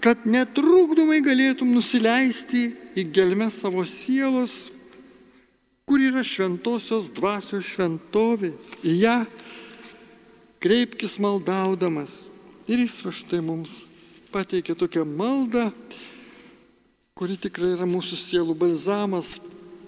kad 0.00 0.24
netrukdomai 0.26 1.20
galėtum 1.24 1.70
nusileisti 1.76 2.70
į 2.96 3.04
gelmę 3.14 3.50
savo 3.52 3.84
sielos, 3.86 4.73
kur 5.84 6.00
yra 6.00 6.24
šventosios 6.24 7.10
dvasios 7.12 7.66
šventovė. 7.74 8.54
Į 8.84 8.94
ją 9.04 9.18
kreipkis 10.64 11.18
maldaudamas. 11.20 12.24
Ir 12.64 12.80
jis 12.80 12.96
va 13.04 13.12
štai 13.12 13.42
mums 13.44 13.82
pateikė 14.32 14.74
tokią 14.74 15.04
maldą, 15.04 15.68
kuri 17.14 17.36
tikrai 17.38 17.74
yra 17.74 17.86
mūsų 17.86 18.16
sielų 18.18 18.56
balzamas, 18.58 19.36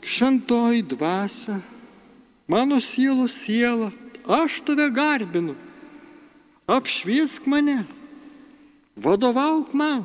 šventoji 0.06 0.84
dvasia, 0.92 1.56
mano 2.46 2.78
sielos 2.84 3.40
siela, 3.40 3.88
aš 4.22 4.60
tave 4.68 4.86
garbinu, 4.94 5.56
apšviesk 6.70 7.48
mane, 7.50 7.80
vadovauk 8.94 9.72
man, 9.74 10.04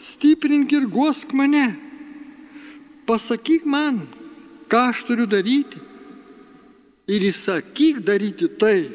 stiprink 0.00 0.72
ir 0.74 0.88
guosk 0.90 1.36
mane, 1.36 1.68
pasakyk 3.06 3.68
man, 3.68 4.02
ką 4.70 4.88
aš 4.90 5.04
turiu 5.08 5.26
daryti 5.30 5.82
ir 7.06 7.26
įsakyk 7.30 8.00
daryti 8.06 8.48
tai. 8.60 8.88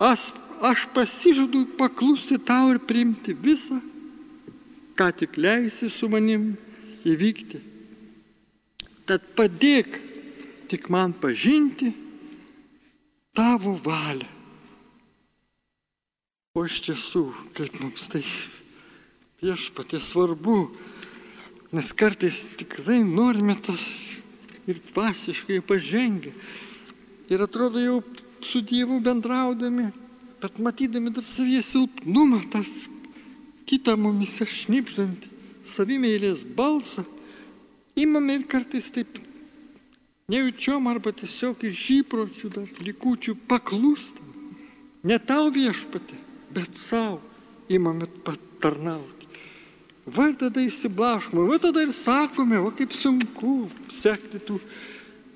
Aš, 0.00 0.32
aš 0.64 0.86
pasižadu 0.94 1.66
paklusti 1.78 2.40
tau 2.40 2.72
ir 2.74 2.80
priimti 2.82 3.36
visą 3.36 3.80
ką 4.94 5.10
tik 5.18 5.36
leisi 5.36 5.90
su 5.90 6.08
manim 6.08 6.54
įvykti. 7.04 7.60
Tad 9.04 9.26
padėk 9.36 9.98
tik 10.70 10.88
man 10.88 11.12
pažinti 11.12 11.90
tavo 13.34 13.74
valią. 13.84 14.30
O 16.54 16.62
iš 16.62 16.78
tiesų, 16.86 17.24
kaip 17.58 17.74
mums 17.82 18.06
tai 18.12 18.22
viešpatė 19.42 19.98
svarbu, 19.98 20.68
nes 21.74 21.90
kartais 21.98 22.44
tikrai 22.54 23.00
norime 23.02 23.56
tas 23.58 23.82
ir 24.66 24.80
dvasiškai 24.90 25.60
pažengę. 25.66 26.32
Ir 27.30 27.44
atrodo 27.44 27.80
jau 27.80 28.00
su 28.44 28.60
Dievu 28.60 29.00
bendraudami, 29.00 29.90
bet 30.42 30.58
matydami 30.58 31.12
dar 31.14 31.24
savyje 31.24 31.62
silpnumą, 31.64 32.42
tą 32.52 32.60
kitą 33.64 33.96
mumise 33.96 34.44
šnipždantį 34.44 35.32
savimėlės 35.64 36.44
balsą, 36.56 37.06
imame 37.96 38.40
ir 38.40 38.44
kartais 38.50 38.90
taip 38.92 39.16
nejučiom 40.28 40.86
arba 40.90 41.12
tiesiog 41.16 41.64
iš 41.68 41.86
įpročių 42.00 42.52
dar 42.52 42.84
likučių 42.84 43.36
paklūstam. 43.48 44.30
Ne 45.04 45.18
tau 45.20 45.50
viešpatė, 45.52 46.16
bet 46.52 46.76
savo 46.80 47.20
imame 47.68 48.08
patarnauti. 48.24 49.13
Va 50.04 50.28
tada 50.36 50.60
įsiblaškome, 50.60 51.46
va 51.48 51.56
tada 51.60 51.80
ir 51.84 51.92
sakome, 51.96 52.58
va 52.60 52.72
kaip 52.76 52.92
sunku 52.92 53.70
sekti 53.92 54.42
tų 54.44 54.58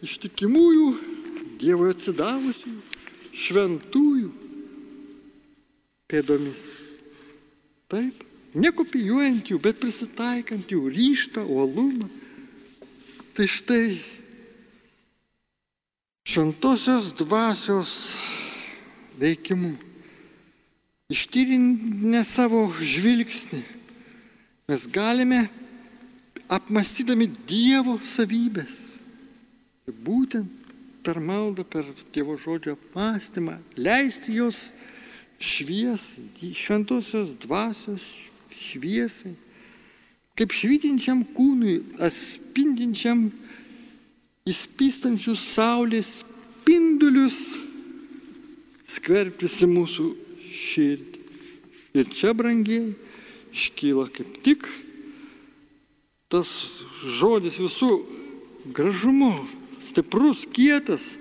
ištikimųjų, 0.04 0.90
Dievo 1.58 1.88
atsidavusių, 1.90 2.70
šventųjų 3.34 4.28
pėdomis. 6.06 6.60
Taip, 7.90 8.20
nekopijuojant 8.54 9.50
jų, 9.50 9.58
bet 9.64 9.80
prisitaikant 9.82 10.70
jų 10.70 10.84
ryštą, 10.94 11.42
uolumą. 11.42 12.06
Tai 13.34 13.46
štai 13.50 13.98
šventosios 16.28 17.10
dvasios 17.18 18.12
veikimu, 19.18 19.72
ištyrinę 21.10 22.22
savo 22.22 22.66
žvilgsnį, 22.78 23.64
mes 24.68 24.84
galime 24.84 25.46
apmastydami 26.52 27.30
Dievo 27.48 27.94
savybės, 28.04 28.74
būtent 29.88 30.68
per 31.04 31.22
maldą, 31.24 31.64
per 31.64 31.88
Dievo 32.12 32.36
žodžio 32.36 32.74
apmąstymą, 32.76 33.56
leisti 33.80 34.36
jos 34.36 34.60
šviesai, 35.40 36.52
šventosios 36.52 37.32
dvasios 37.40 38.04
šviesai, 38.52 39.32
kaip 40.36 40.52
švytinčiam 40.52 41.24
kūnui, 41.32 41.78
atspindinčiam 42.04 43.30
įspystančius 44.48 45.48
saulės 45.48 46.18
spindulius 46.20 47.40
skverbtis 48.88 49.62
į 49.64 49.72
mūsų 49.72 50.08
širdį. 50.60 51.26
Ir 51.98 52.10
čia, 52.12 52.36
brangiai, 52.36 52.92
iškyla 53.58 54.06
kaip 54.14 54.38
tik 54.46 54.68
tas 56.28 56.48
žodis 57.18 57.56
visų 57.58 57.90
gražumu, 58.76 59.32
stiprus, 59.80 60.44
kietas 60.52 61.16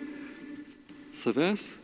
savęs 1.16 1.78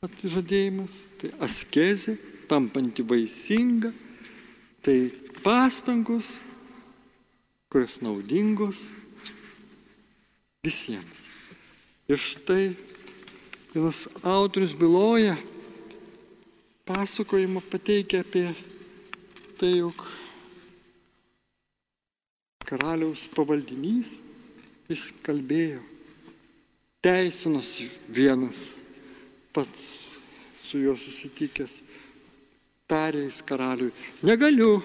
atižadėjimas, 0.00 1.10
tai 1.20 1.32
askezė, 1.44 2.14
tampanti 2.48 3.04
vaisinga, 3.04 3.90
tai 4.80 5.10
pastangos, 5.44 6.30
kurios 7.70 7.98
naudingos 8.00 8.86
visiems. 10.64 11.26
Ir 12.10 12.18
štai 12.18 12.72
vienas 13.74 14.06
autorius 14.24 14.72
byloja, 14.78 15.36
pasakojimą 16.88 17.60
pateikia 17.70 18.24
apie 18.24 18.48
tai, 19.60 19.74
jog 19.76 20.06
karaliaus 22.64 23.26
pavaldinys 23.34 24.14
vis 24.88 25.02
kalbėjo, 25.26 25.82
teisinosi 27.04 27.90
vienas 28.08 28.70
pats 29.52 29.84
su 30.64 30.80
juo 30.80 30.94
susitikęs, 30.96 31.80
tarėjęs 32.88 33.42
karaliui, 33.44 33.92
negaliu 34.24 34.78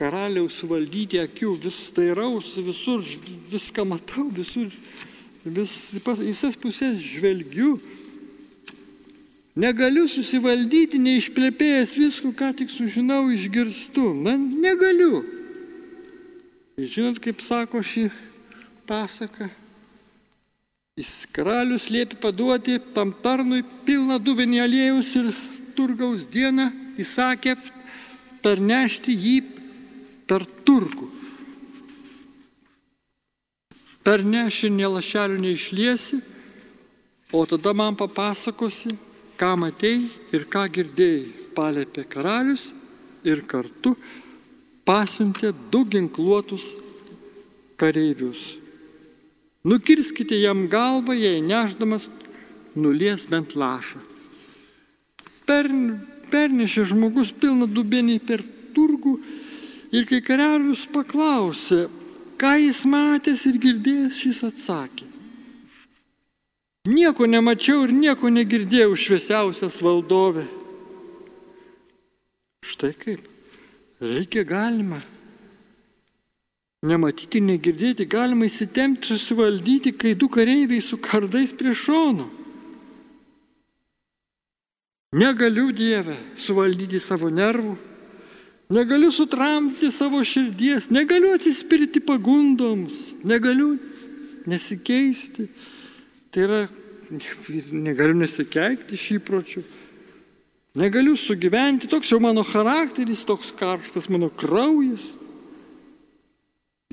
karaliaus 0.00 0.56
suvaldyti 0.62 1.20
akių, 1.20 1.58
vis 1.60 1.82
tairausi, 1.92 2.64
visur 2.64 3.04
viską 3.52 3.84
matau, 3.92 4.30
visur, 4.32 4.72
vis, 5.44 5.74
visas 6.00 6.56
pusės 6.56 6.96
žvelgiu. 7.04 7.74
Negaliu 9.60 10.06
susivaldyti, 10.08 11.00
neišplepėjęs 11.02 11.94
visko, 11.98 12.32
ką 12.32 12.52
tik 12.62 12.70
sužinau, 12.72 13.26
išgirstu. 13.34 14.12
Na, 14.16 14.36
negaliu. 14.38 15.24
Ir 16.80 16.88
žinot, 16.88 17.18
kaip 17.20 17.42
sako 17.44 17.82
šį 17.84 18.06
pasaką, 18.88 19.50
Jis 21.00 21.24
karalius 21.32 21.86
liepė 21.88 22.18
paduoti 22.20 22.74
tam 22.92 23.12
tarnui 23.24 23.62
pilną 23.86 24.18
dubenį 24.20 24.58
aliejus 24.60 25.14
ir 25.16 25.28
turgaus 25.78 26.26
dieną 26.28 26.66
įsakė 27.00 27.54
pernešti 28.44 29.14
jį 29.14 29.36
per 30.28 30.44
turgų. 30.66 31.08
Per 34.04 34.24
nešinį 34.26 34.90
lašelių 34.96 35.38
neišliesi, 35.46 36.20
o 37.32 37.46
tada 37.48 37.72
man 37.76 37.96
papasakosi, 37.96 38.92
ką 39.40 39.54
matėjai 39.56 40.36
ir 40.36 40.44
ką 40.52 40.66
girdėjai, 40.74 41.30
palėpė 41.56 42.04
karalius 42.12 42.70
ir 43.24 43.40
kartu 43.48 43.94
pasiuntė 44.84 45.54
du 45.72 45.84
ginkluotus 45.88 46.66
kareivius. 47.80 48.60
Nukirskite 49.64 50.36
jam 50.40 50.66
galvą, 50.72 51.16
jei 51.16 51.40
neždamas 51.44 52.08
nulies 52.76 53.26
bent 53.28 53.56
lašą. 53.56 54.00
Per, 55.48 55.68
pernešė 56.32 56.86
žmogus 56.92 57.32
pilną 57.32 57.68
dubenį 57.68 58.18
per 58.24 58.44
turgų 58.76 59.16
ir 59.92 60.06
kai 60.08 60.20
karalius 60.24 60.86
paklausė, 60.92 61.88
ką 62.40 62.54
jis 62.60 62.84
matęs 62.88 63.44
ir 63.50 63.58
girdėjęs, 63.60 64.20
šis 64.20 64.44
atsakė. 64.48 64.99
Nieko 66.88 67.26
nemačiau 67.28 67.84
ir 67.84 67.92
nieko 67.92 68.30
negirdėjau 68.32 68.94
šviesiausias 68.96 69.82
valdovė. 69.84 70.46
Štai 72.64 72.94
kaip. 72.96 73.26
Reikia 74.00 74.46
galima. 74.48 75.00
Nematyti, 76.80 77.42
negirdėti, 77.44 78.06
galima 78.08 78.46
įsitempti, 78.48 79.10
susivaldyti, 79.10 79.92
kai 79.92 80.14
du 80.16 80.30
kareiviai 80.32 80.80
su 80.80 80.96
kardais 80.96 81.52
prie 81.52 81.74
šono. 81.76 82.30
Negaliu 85.20 85.74
Dievę 85.76 86.14
suvaldyti 86.38 87.00
savo 87.02 87.28
nervų, 87.34 87.74
negaliu 88.72 89.10
sutramdyti 89.12 89.90
savo 89.92 90.22
širdies, 90.24 90.86
negaliu 90.94 91.34
atsispirti 91.36 92.00
pagundoms, 92.00 93.10
negaliu 93.26 93.74
nesikeisti. 94.48 95.50
Tai 96.30 96.42
yra, 96.46 96.60
negaliu 97.74 98.14
nesikeikti 98.20 98.94
iš 98.94 99.06
įpročių. 99.18 99.62
Negaliu 100.78 101.16
sugyventi, 101.18 101.88
toks 101.90 102.12
jau 102.12 102.20
mano 102.22 102.44
charakteris, 102.46 103.24
toks 103.26 103.50
karštas 103.58 104.06
mano 104.12 104.28
kraujas. 104.30 105.16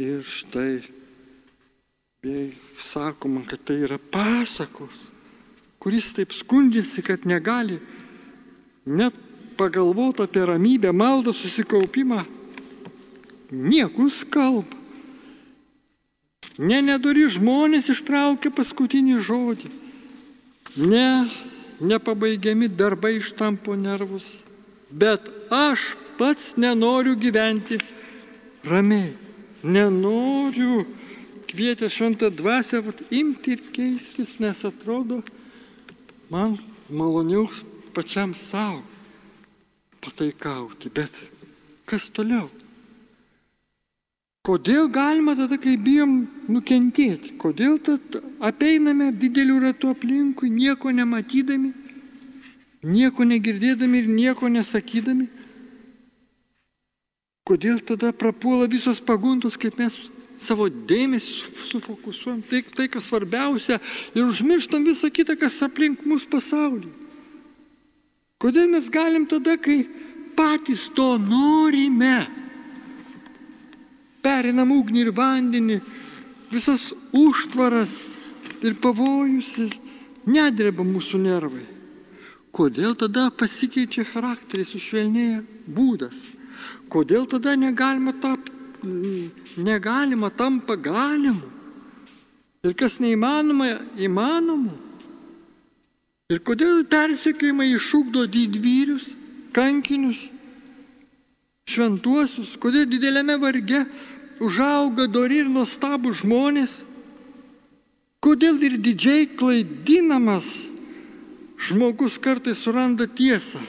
Ir 0.01 0.23
štai, 0.25 0.81
bei 2.25 2.49
sakoma, 2.81 3.43
kad 3.45 3.61
tai 3.65 3.77
yra 3.85 3.99
pasakos, 4.01 5.05
kuris 5.81 6.09
taip 6.17 6.33
skundžiasi, 6.33 7.05
kad 7.05 7.29
negali 7.29 7.77
net 8.85 9.13
pagalvoti 9.57 10.25
apie 10.25 10.45
ramybę, 10.45 10.93
maldą, 10.93 11.33
susikaupimą. 11.33 12.23
Niekus 13.53 14.23
kalba. 14.25 14.76
Ne 16.57 16.81
nedori 16.81 17.27
žmonės 17.29 17.91
ištraukia 17.93 18.49
paskutinį 18.53 19.19
žodį. 19.21 19.69
Ne 20.81 21.29
nepabaigiami 21.79 22.69
darbai 22.69 23.17
ištampo 23.19 23.75
nervus. 23.77 24.39
Bet 24.89 25.29
aš 25.53 25.93
pats 26.17 26.55
nenoriu 26.57 27.15
gyventi 27.19 27.77
ramiai. 28.65 29.13
Nenoriu 29.63 30.85
kvietę 31.47 31.89
šventą 31.89 32.29
dvasę 32.29 32.81
vat, 32.85 33.01
imti 33.09 33.55
ir 33.55 33.61
keistis, 33.73 34.37
nes 34.39 34.61
atrodo, 34.67 35.21
man 36.29 36.57
maloniau 36.89 37.47
pačiam 37.95 38.35
savo 38.35 38.83
pataikauti. 40.03 40.91
Bet 40.93 41.11
kas 41.85 42.09
toliau? 42.13 42.49
Kodėl 44.47 44.85
galima 44.87 45.33
tada, 45.35 45.57
kai 45.59 45.73
bijom 45.75 46.21
nukentėti? 46.47 47.33
Kodėl 47.41 47.81
tada 47.83 48.21
apeiname 48.47 49.09
didelių 49.11 49.57
ratų 49.65 49.89
aplinkui, 49.91 50.47
nieko 50.47 50.93
nematydami, 50.95 51.73
nieko 52.87 53.27
negirdėdami 53.27 53.99
ir 53.99 54.07
nieko 54.07 54.47
nesakydami? 54.47 55.27
Kodėl 57.47 57.83
tada 57.83 58.13
prapuola 58.15 58.69
visos 58.71 59.03
paguntos, 59.03 59.59
kaip 59.59 59.75
mes 59.79 59.99
savo 60.39 60.69
dėmesį 60.69 61.67
sufokusuojam, 61.73 62.39
tai, 62.47 62.63
tai 62.71 62.87
kas 62.91 63.11
svarbiausia 63.11 63.81
ir 64.15 64.23
užmirštam 64.23 64.87
visą 64.87 65.11
kitą, 65.11 65.35
kas 65.35 65.59
aplink 65.65 66.07
mūsų 66.07 66.31
pasaulį? 66.31 66.95
Kodėl 68.39 68.71
mes 68.71 68.87
galim 68.93 69.27
tada, 69.27 69.59
kai 69.59 69.81
patys 70.39 70.87
to 70.95 71.17
norime? 71.19 72.46
Perinam 74.27 74.73
ugnį 74.75 75.05
ir 75.05 75.13
vandenį, 75.15 75.79
visas 76.51 76.91
užtvaras 77.15 77.95
ir 78.65 78.75
pavojus 78.83 79.53
ir 79.63 79.75
nedreba 80.27 80.83
mūsų 80.83 81.21
nervai. 81.23 81.65
Kodėl 82.51 82.95
tada 82.97 83.27
pasikeičia 83.37 84.03
charakteris, 84.07 84.71
sušvelnėja 84.73 85.43
būdas? 85.67 86.23
Kodėl 86.89 87.27
tada 87.29 87.53
negalima, 87.59 88.15
tap, 88.17 88.49
negalima 89.61 90.31
tampa 90.33 90.75
galimu? 90.75 91.53
Ir 92.65 92.73
kas 92.75 92.97
neįmanoma, 93.03 93.69
įmanomu? 94.01 94.73
Ir 96.33 96.41
kodėl 96.43 96.81
persekiojimai 96.89 97.69
išūkdo 97.77 98.25
didvyrius, 98.27 99.13
kankinius, 99.55 100.25
šventuosius, 101.69 102.57
kodėl 102.59 102.87
didelėme 102.89 103.37
varge 103.39 103.85
užauga 104.43 105.07
dori 105.07 105.41
ir 105.43 105.49
nuostabų 105.51 106.13
žmonės, 106.21 106.81
kodėl 108.23 108.59
ir 108.67 108.77
didžiai 108.81 109.27
klaidinamas 109.37 110.67
žmogus 111.57 112.17
kartais 112.21 112.59
suranda 112.61 113.07
tiesą. 113.07 113.61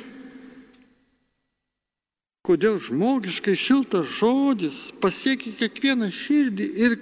Kodėl 2.44 2.78
žmogiškai 2.81 3.57
šiltas 3.59 4.09
žodis 4.18 4.88
pasiekia 5.02 5.52
kiekvieną 5.59 6.09
širdį 6.12 6.66
ir 6.85 6.96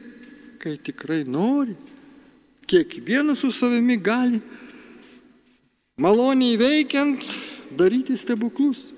kai 0.63 0.75
tikrai 0.83 1.23
nori, 1.23 1.77
kiekvienas 2.67 3.45
su 3.45 3.53
savimi 3.55 3.95
gali 3.97 4.41
maloniai 6.03 6.59
veikiant 6.59 7.23
daryti 7.79 8.17
stebuklus. 8.19 8.89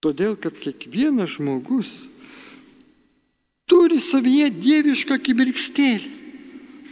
Todėl, 0.00 0.38
kad 0.40 0.54
kiekvienas 0.56 1.34
žmogus 1.36 2.06
turi 3.70 4.00
savyje 4.02 4.50
dievišką 4.50 5.18
kibirkštėlį. 5.22 6.16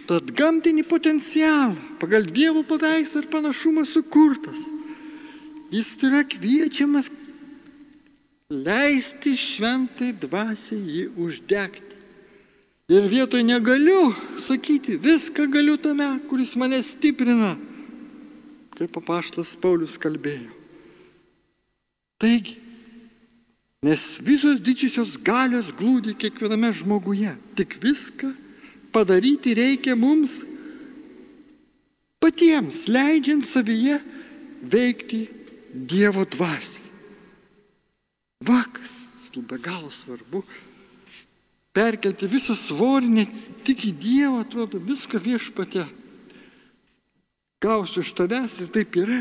Tad 0.09 0.31
gamtinį 0.33 0.87
potencialą 0.89 1.75
pagal 2.01 2.25
Dievo 2.25 2.63
paveikslą 2.65 3.25
ir 3.25 3.29
panašumą 3.29 3.85
sukurtas. 3.85 4.63
Jis 5.69 5.91
yra 6.07 6.23
kviečiamas 6.25 7.11
leisti 8.49 9.35
šventai 9.37 10.15
dvasiai 10.17 10.81
jį 10.81 11.05
uždegti. 11.21 11.99
Ir 12.89 13.05
vietoj 13.05 13.43
negaliu 13.45 14.15
sakyti, 14.41 14.97
viską 14.97 15.45
galiu 15.53 15.75
tame, 15.77 16.07
kuris 16.31 16.55
mane 16.57 16.79
stiprina, 16.81 17.51
kaip 18.79 18.95
papaštas 18.95 19.53
Paulius 19.61 19.99
kalbėjo. 20.01 20.49
Taigi, 22.17 22.57
Nes 23.83 24.19
visos 24.19 24.59
didžiosios 24.59 25.15
galios 25.23 25.71
glūdi 25.71 26.17
kiekviename 26.19 26.73
žmoguje. 26.75 27.31
Tik 27.55 27.79
viską 27.79 28.33
padaryti 28.91 29.55
reikia 29.55 29.95
mums 29.95 30.41
patiems, 32.19 32.89
leidžiant 32.91 33.47
savyje 33.47 34.01
veikti 34.67 35.29
Dievo 35.69 36.25
dvasiai. 36.25 36.89
Vakas, 38.43 39.03
be 39.39 39.59
galo 39.63 39.91
svarbu, 39.93 40.41
perkelti 41.77 42.27
visą 42.27 42.57
svorį 42.59 43.11
ne 43.13 43.25
tik 43.67 43.85
į 43.87 43.93
Dievą, 44.01 44.41
atrodo, 44.43 44.81
viską 44.83 45.21
viešpatė. 45.23 45.85
Gausiu 47.63 48.03
iš 48.03 48.15
tavęs 48.19 48.57
ir 48.65 48.73
taip 48.75 48.97
yra 48.99 49.21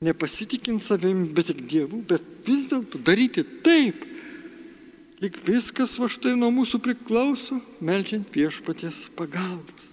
nepasitikint 0.00 0.80
savimi, 0.82 1.28
bet 1.36 1.50
tik 1.50 1.58
Dievu, 1.68 1.98
bet 2.08 2.24
vis 2.46 2.70
dėlto 2.70 3.02
daryti 3.04 3.42
taip, 3.60 4.06
lyg 5.20 5.34
viskas 5.44 5.98
va 6.00 6.06
štai 6.08 6.32
nuo 6.40 6.48
mūsų 6.56 6.80
priklauso, 6.80 7.58
melžiant 7.84 8.30
viešpaties 8.32 9.10
pagalbos. 9.18 9.90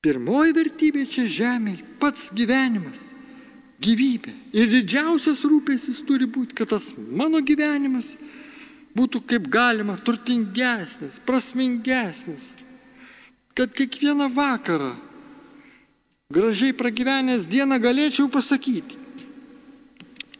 Pirmoji 0.00 0.54
vertybė 0.56 1.04
čia 1.12 1.26
žemėje- 1.28 1.84
pats 2.00 2.30
gyvenimas, 2.32 3.12
gyvybė. 3.84 4.32
Ir 4.56 4.72
didžiausias 4.72 5.44
rūpėsis 5.44 6.00
turi 6.06 6.24
būti, 6.24 6.54
kad 6.54 6.68
tas 6.72 6.94
mano 6.96 7.42
gyvenimas 7.44 8.16
būtų 8.96 9.26
kaip 9.26 9.50
galima 9.50 9.98
turtingesnis, 10.00 11.20
prasmingesnis. 11.20 12.54
Kad 13.54 13.74
kiekvieną 13.76 14.32
vakarą 14.32 14.96
gražiai 16.32 16.74
pragyvenęs 16.74 17.46
dieną 17.46 17.78
galėčiau 17.82 18.28
pasakyti, 18.32 18.98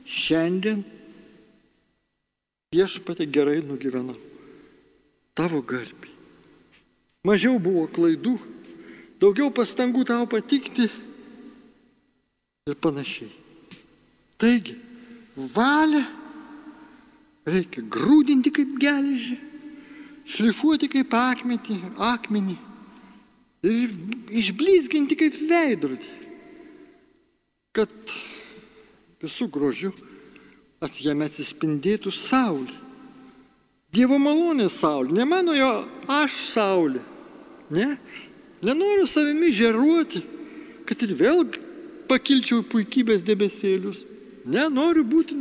šiandien 0.07 0.83
viešpatė 2.75 3.27
gerai 3.31 3.63
nugyvenau. 3.63 4.17
Tavo 5.37 5.61
garbiai. 5.61 6.15
Mažiau 7.27 7.59
buvo 7.61 7.85
klaidų, 7.91 8.37
daugiau 9.21 9.51
pastangų 9.53 10.07
tau 10.09 10.27
patikti 10.31 10.87
ir 12.67 12.77
panašiai. 12.81 13.33
Taigi, 14.41 14.77
valia 15.37 16.05
reikia 17.47 17.83
grūdinti 17.83 18.53
kaip 18.55 18.79
geležį, 18.81 19.37
šlifuoti 20.27 20.89
kaip 20.93 21.15
akmetį, 21.15 21.79
akmenį 22.01 22.57
ir 23.65 23.93
išblizginti 24.35 25.17
kaip 25.19 25.37
veidrodį, 25.49 26.11
kad 27.77 27.93
visų 29.23 29.49
grožių 29.53 29.93
jame 31.03 31.27
atsispindėtų 31.27 32.13
saulė. 32.15 32.75
Dievo 33.93 34.19
malonė 34.21 34.69
saulė, 34.69 35.15
ne 35.17 35.25
mano 35.25 35.55
jo 35.57 35.71
aš 36.11 36.35
saulė. 36.53 37.01
Ne, 37.73 37.97
nenoriu 38.63 39.07
savimi 39.09 39.51
žeruoti, 39.55 40.23
kad 40.87 41.01
ir 41.03 41.15
vėl 41.19 41.47
pakilčiau 42.07 42.63
puikybės 42.63 43.25
debesėlius. 43.27 44.05
Ne, 44.47 44.69
noriu 44.71 45.03
būti 45.03 45.39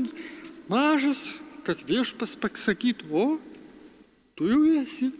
mažas, 0.72 1.36
kad 1.66 1.82
viešpas 1.86 2.34
pasakytų, 2.42 3.10
o 3.12 3.26
tu 4.38 4.50
jau 4.50 4.64
esi 4.80 5.12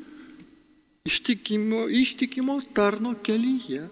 ištikimo, 1.06 1.86
ištikimo 1.90 2.62
tarno 2.74 3.14
kelyje. 3.24 3.88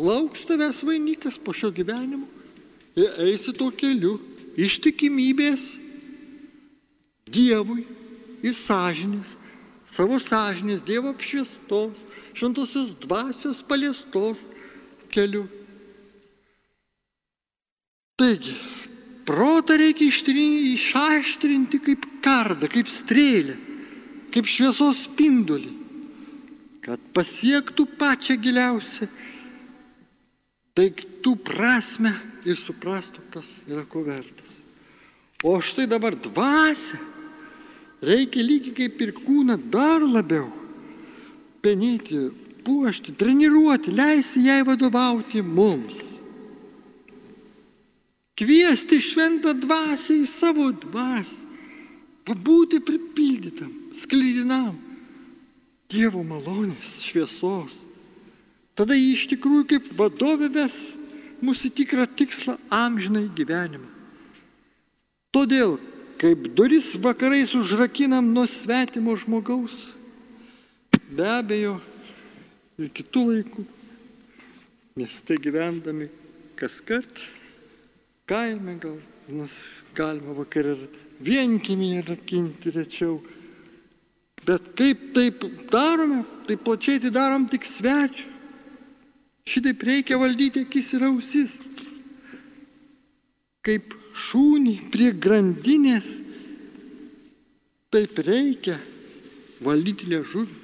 Lauks 0.00 0.46
tavęs 0.48 0.82
vainikas 0.82 1.38
po 1.38 1.52
šio 1.52 1.70
gyvenimo 1.70 2.26
ir 2.98 3.14
eisi 3.28 3.52
tuo 3.54 3.70
keliu 3.70 4.18
ištikimybės 4.58 5.74
Dievui 7.34 7.82
ir 8.44 8.52
sąžinės, 8.54 9.30
savo 9.90 10.18
sąžinės, 10.20 10.82
Dievo 10.86 11.10
apšviestos, 11.14 12.02
šventosios 12.36 12.92
dvasios 13.00 13.62
paliestos 13.66 14.44
keliu. 15.10 15.46
Taigi, 18.20 18.54
protą 19.26 19.78
reikia 19.80 20.06
išaštrinti 20.06 21.80
kaip 21.82 22.06
kardą, 22.22 22.68
kaip 22.70 22.86
strėlę, 22.92 23.56
kaip 24.34 24.50
šviesos 24.50 25.04
spindulį, 25.06 25.70
kad 26.82 27.00
pasiektų 27.14 27.86
pačią 27.98 28.34
giliausią 28.42 29.06
daiktų 30.74 31.36
prasme 31.46 32.10
ir 32.44 32.58
suprastų, 32.58 33.22
kas 33.30 33.62
yra 33.70 33.84
ko 33.86 34.02
vertas. 34.04 34.58
O 35.44 35.54
štai 35.62 35.86
dabar 35.86 36.16
dvasia 36.18 36.98
reikia 38.04 38.42
lygiai 38.42 38.74
kaip 38.82 39.00
ir 39.04 39.14
kūną 39.16 39.56
dar 39.70 40.02
labiau 40.02 40.48
penėti, 41.64 42.26
puošti, 42.64 43.14
treniruoti, 43.16 43.92
leisti 43.94 44.44
jai 44.48 44.60
vadovauti 44.66 45.40
mums. 45.44 46.10
Kviesti 48.34 48.98
šventą 48.98 49.54
dvasę 49.62 50.18
į 50.18 50.26
savo 50.28 50.66
dvasę, 50.82 51.46
pabūti 52.26 52.80
pripildytam, 52.82 53.70
sklydinam 53.98 54.74
Dievo 55.94 56.24
malonės, 56.26 57.04
šviesos. 57.04 57.82
Tada 58.74 58.96
jį 58.96 59.10
iš 59.14 59.26
tikrųjų 59.34 59.66
kaip 59.70 59.90
vadovė 59.94 60.48
ves 60.50 60.78
mūsų 61.44 61.70
tikrą 61.78 62.06
tikslą 62.18 62.56
amžinai 62.72 63.28
gyvenimą. 63.36 63.86
Todėl, 65.34 65.76
kaip 66.18 66.48
duris 66.56 66.92
vakarais 67.02 67.52
užrakinam 67.58 68.32
nuo 68.34 68.46
svetimo 68.50 69.14
žmogaus, 69.18 69.92
be 71.10 71.26
abejo 71.26 71.76
ir 72.80 72.90
kitų 72.94 73.24
laikų, 73.30 73.64
nes 74.98 75.20
tai 75.26 75.38
gyvendami 75.42 76.08
kas 76.58 76.80
kart, 76.86 77.22
kaime 78.30 78.78
gal, 78.82 78.98
nors 79.28 79.54
galima 79.94 80.34
vakar 80.38 80.72
ir 80.74 80.84
vienkimį 81.22 81.90
rakinti 82.08 82.72
rečiau. 82.74 83.18
Bet 84.44 84.74
kaip 84.76 85.12
taip 85.16 85.44
darome, 85.72 86.24
tai 86.46 86.56
plačiai 86.56 87.00
tai 87.00 87.10
darom 87.10 87.46
tik 87.48 87.64
svečiu. 87.64 88.28
Šitaip 89.44 89.82
reikia 89.84 90.16
valdyti 90.20 90.64
akis 90.64 90.94
ir 90.96 91.04
ausis. 91.04 91.58
Kaip 93.64 93.92
šūnį 94.16 94.74
prie 94.92 95.10
grandinės, 95.12 96.08
taip 97.92 98.20
reikia 98.24 98.76
valdyti 99.64 100.08
liežuvį. 100.12 100.60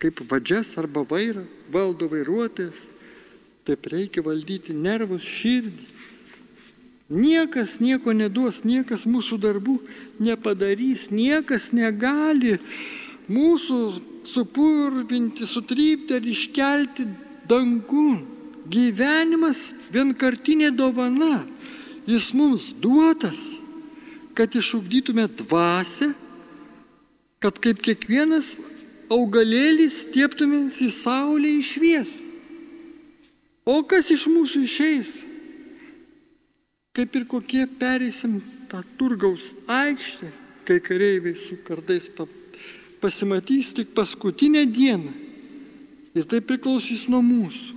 Kaip 0.00 0.20
vadžias 0.28 0.74
arba 0.80 1.04
vairą 1.08 1.44
valdo 1.72 2.08
vairuotojas, 2.12 2.88
taip 3.64 3.86
reikia 3.88 4.24
valdyti 4.24 4.76
nervus 4.76 5.24
širdį. 5.24 5.93
Niekas 7.12 7.78
nieko 7.84 8.14
neduos, 8.16 8.62
niekas 8.64 9.04
mūsų 9.04 9.36
darbų 9.42 9.76
nepadarys, 10.24 11.10
niekas 11.12 11.68
negali 11.76 12.56
mūsų 13.28 13.78
supurvinti, 14.24 15.44
sutrypti 15.44 16.16
ar 16.16 16.24
iškelti 16.24 17.04
dangun. 17.48 18.24
Gyvenimas 18.64 19.74
vienkartinė 19.92 20.70
dovana. 20.72 21.44
Jis 22.08 22.30
mums 22.36 22.70
duotas, 22.80 23.58
kad 24.32 24.56
išugdytume 24.56 25.26
dvasę, 25.28 26.14
kad 27.44 27.60
kaip 27.60 27.84
kiekvienas 27.84 28.56
augalėlis 29.12 30.06
tieptumės 30.12 30.80
į 30.80 30.88
saulę 30.96 31.52
išvies. 31.60 32.16
O 33.68 33.82
kas 33.88 34.08
iš 34.12 34.24
mūsų 34.32 34.64
išeis? 34.64 35.12
Kaip 36.94 37.16
ir 37.18 37.26
kokie 37.26 37.66
perėsim 37.66 38.38
tą 38.70 38.84
turgaus 38.98 39.52
aikštę, 39.66 40.30
kai 40.64 40.78
kareiviai 40.80 41.34
su 41.36 41.58
kardais 41.66 42.06
pasimatys 43.02 43.74
tik 43.74 43.90
paskutinę 43.96 44.64
dieną 44.70 45.24
Ir 46.14 46.28
tai 46.30 46.38
priklausys 46.46 47.08
nuo 47.10 47.18
mūsų. 47.26 47.74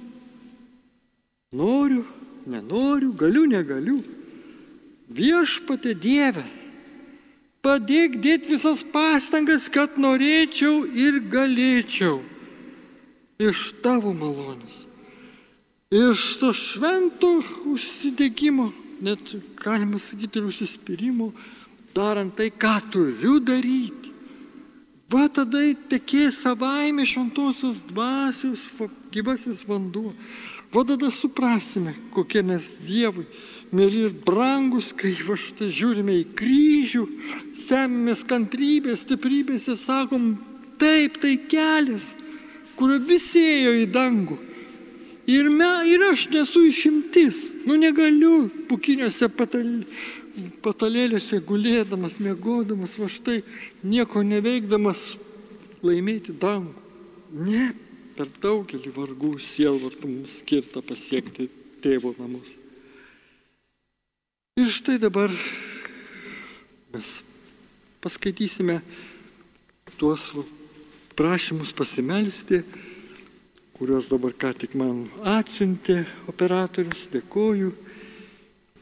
Noriu, 1.58 2.04
nenoriu, 2.46 3.10
galiu, 3.18 3.48
negaliu. 3.50 3.98
Viešpate 5.10 5.96
Dieve, 5.98 6.44
padėk 7.66 8.20
dėti 8.22 8.52
visas 8.52 8.84
pastangas, 8.94 9.66
kad 9.74 9.98
norėčiau 9.98 10.84
ir 10.94 11.22
galėčiau 11.32 12.20
iš 13.42 13.72
tavo 13.82 14.12
malonės. 14.14 14.84
Iš 15.90 16.24
to 16.42 16.52
švento 16.54 17.38
užsidėgymo, 17.72 18.68
net 19.02 19.36
galima 19.60 20.00
sakyti 20.00 20.40
ir 20.40 20.50
užsispyrimo, 20.50 21.32
darant 21.96 22.36
tai, 22.38 22.50
ką 22.52 22.76
turiu 22.92 23.40
daryti. 23.40 24.14
Va 25.08 25.30
tada 25.32 25.62
tekės 25.88 26.42
savaime 26.44 27.06
šventosios 27.08 27.80
dvasios 27.88 28.66
gyvasis 29.14 29.62
vanduo. 29.68 30.12
Va 30.74 30.84
tada 30.84 31.08
suprasime, 31.16 31.94
kokie 32.12 32.42
mes 32.44 32.74
Dievui 32.84 33.24
mėly 33.72 34.08
ir 34.08 34.16
brangus, 34.28 34.92
kai 34.96 35.14
va 35.24 35.38
štai 35.40 35.70
žiūrime 35.72 36.18
į 36.22 36.26
kryžių, 36.38 37.06
semimės 37.56 38.26
kantrybės, 38.28 39.06
stiprybės 39.06 39.70
ir 39.72 39.80
sakom, 39.80 40.34
taip, 40.80 41.22
tai 41.24 41.38
kelias, 41.52 42.12
kurio 42.76 43.00
visi 43.08 43.40
ėjo 43.40 43.74
į 43.84 43.88
dangų. 43.96 44.38
Ir, 45.28 45.50
me, 45.52 45.68
ir 45.92 46.06
aš 46.08 46.30
nesu 46.32 46.62
išimtis, 46.70 47.42
nu 47.68 47.76
negaliu 47.76 48.48
pukiniuose 48.70 49.28
patalėse 49.36 50.26
patalėliuose 50.62 51.40
gulėdamas, 51.46 52.20
mėgodamas, 52.22 52.98
va 53.00 53.10
štai 53.10 53.42
nieko 53.86 54.22
neveikdamas 54.26 55.18
laimėti 55.86 56.36
dangų. 56.38 56.74
Ne, 57.34 57.72
per 58.18 58.30
daugelį 58.42 58.94
vargų 58.96 59.36
sielvartų 59.44 60.10
mums 60.10 60.40
skirta 60.42 60.82
pasiekti 60.86 61.50
tėvo 61.84 62.14
namus. 62.20 62.58
Ir 64.58 64.70
štai 64.74 64.98
dabar 65.02 65.34
mes 66.94 67.10
paskaitysime 68.02 68.80
tuos 70.00 70.32
prašymus 71.18 71.74
pasimelsti, 71.78 72.64
kuriuos 73.78 74.08
dabar 74.10 74.34
ką 74.34 74.50
tik 74.58 74.74
man 74.74 75.04
atsiuntė 75.22 76.00
operatorius, 76.32 77.04
dėkoju. 77.14 77.70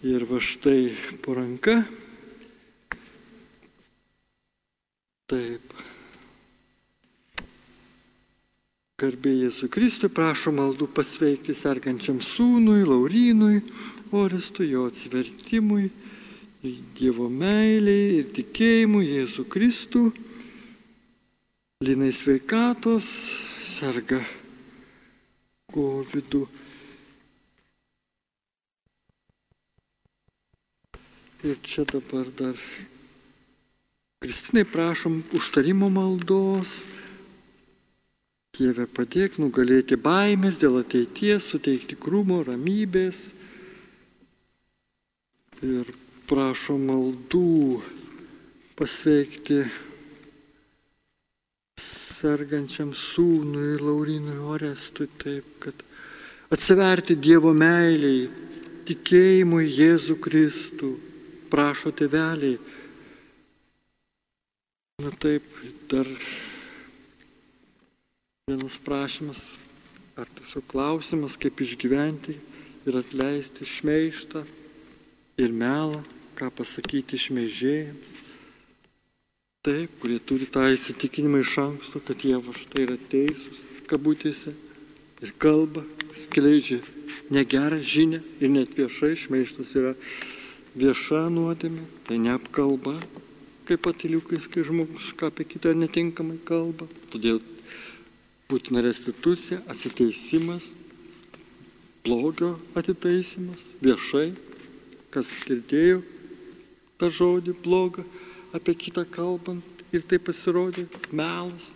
Ir 0.08 0.24
va 0.30 0.38
štai 0.40 0.94
po 1.24 1.34
ranka. 1.36 1.82
Taip. 5.28 5.74
Garbė 9.02 9.34
Jėzų 9.34 9.68
Kristui 9.74 10.08
prašo 10.08 10.54
maldų 10.56 10.88
pasveikti 10.96 11.52
sergančiam 11.58 12.22
sūnui, 12.24 12.86
Laurinui, 12.88 13.60
Oristui, 14.16 14.70
jo 14.72 14.86
atsivertimui 14.88 15.90
Dievo 16.96 17.28
meiliai 17.28 18.22
ir 18.22 18.32
tikėjimu 18.38 19.04
Jėzų 19.04 19.44
Kristų. 19.52 20.06
Linai 21.84 22.14
sveikatos, 22.16 23.12
serga 23.68 24.24
COVID. 25.76 26.36
Ir 31.46 31.58
čia 31.62 31.84
dabar 31.84 32.32
dar 32.32 32.56
Kristinai 34.24 34.64
prašom 34.66 35.20
užtarimo 35.36 35.92
maldos. 35.92 36.80
Dieve 38.56 38.88
padėk 38.88 39.36
nugalėti 39.38 40.00
baimės 40.00 40.62
dėl 40.62 40.80
ateities, 40.80 41.52
suteikti 41.52 42.00
krūmo, 42.00 42.40
ramybės. 42.48 43.34
Ir 45.60 45.92
prašom 46.32 46.88
maldų 46.88 47.84
pasveikti 48.80 49.66
sergančiam 52.26 52.90
sūnui 52.90 53.76
Laurinui 53.78 54.40
Orestui 54.50 55.06
taip, 55.22 55.46
kad 55.62 55.84
atsiverti 56.54 57.18
Dievo 57.22 57.52
meiliai, 57.54 58.26
tikėjimui 58.88 59.68
Jėzų 59.70 60.18
Kristų, 60.24 60.90
prašo 61.54 61.94
teveliai. 61.94 62.58
Na 65.04 65.14
taip, 65.22 65.46
dar 65.92 66.10
vienas 68.50 68.80
prašymas, 68.82 69.52
ar 70.18 70.30
tiesiog 70.40 70.66
klausimas, 70.72 71.38
kaip 71.38 71.62
išgyventi 71.62 72.40
ir 72.90 73.02
atleisti 73.04 73.68
šmeištą 73.70 74.46
ir 75.42 75.54
melą, 75.54 76.02
ką 76.40 76.50
pasakyti 76.58 77.22
šmeižėjams. 77.22 78.25
Taip, 79.66 79.96
kurie 79.98 80.20
turi 80.22 80.46
tą 80.46 80.68
įsitikinimą 80.70 81.40
iš 81.42 81.56
anksto, 81.64 81.98
kad 82.06 82.22
jie 82.22 82.38
va 82.38 82.54
štai 82.54 82.84
yra 82.84 83.00
teisūs, 83.10 83.62
kabutėse, 83.90 84.52
ir 85.26 85.32
kalba, 85.42 85.82
skleidžia 86.14 86.84
negerą 87.34 87.80
žinę 87.82 88.20
ir 88.40 88.52
net 88.54 88.76
viešai 88.78 89.16
šmeištas 89.18 89.72
yra 89.80 89.94
vieša 90.78 91.24
nuodėmė, 91.34 91.82
tai 92.06 92.20
neapkalba, 92.22 92.94
kaip 93.66 93.82
patiliukais, 93.88 94.46
kai 94.52 94.62
žmogus 94.68 95.14
ką 95.18 95.32
apie 95.32 95.48
kitą 95.56 95.74
netinkamai 95.74 96.38
kalba. 96.46 96.86
Todėl 97.10 97.42
būtina 98.52 98.84
restitucija, 98.86 99.64
atsiteisimas, 99.72 100.70
blogio 102.06 102.54
atitaisimas, 102.78 103.72
viešai, 103.82 104.36
kas 105.10 105.34
girdėjo 105.48 106.04
tą 107.02 107.10
žodį 107.10 107.58
blogą 107.66 108.06
apie 108.56 108.76
kitą 108.80 109.04
kalbant 109.12 109.86
ir 109.94 110.04
tai 110.08 110.20
pasirodė 110.20 110.88
melas, 111.12 111.74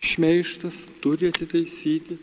šmeištas, 0.00 0.86
turi 1.04 1.28
atitaisyti. 1.28 2.18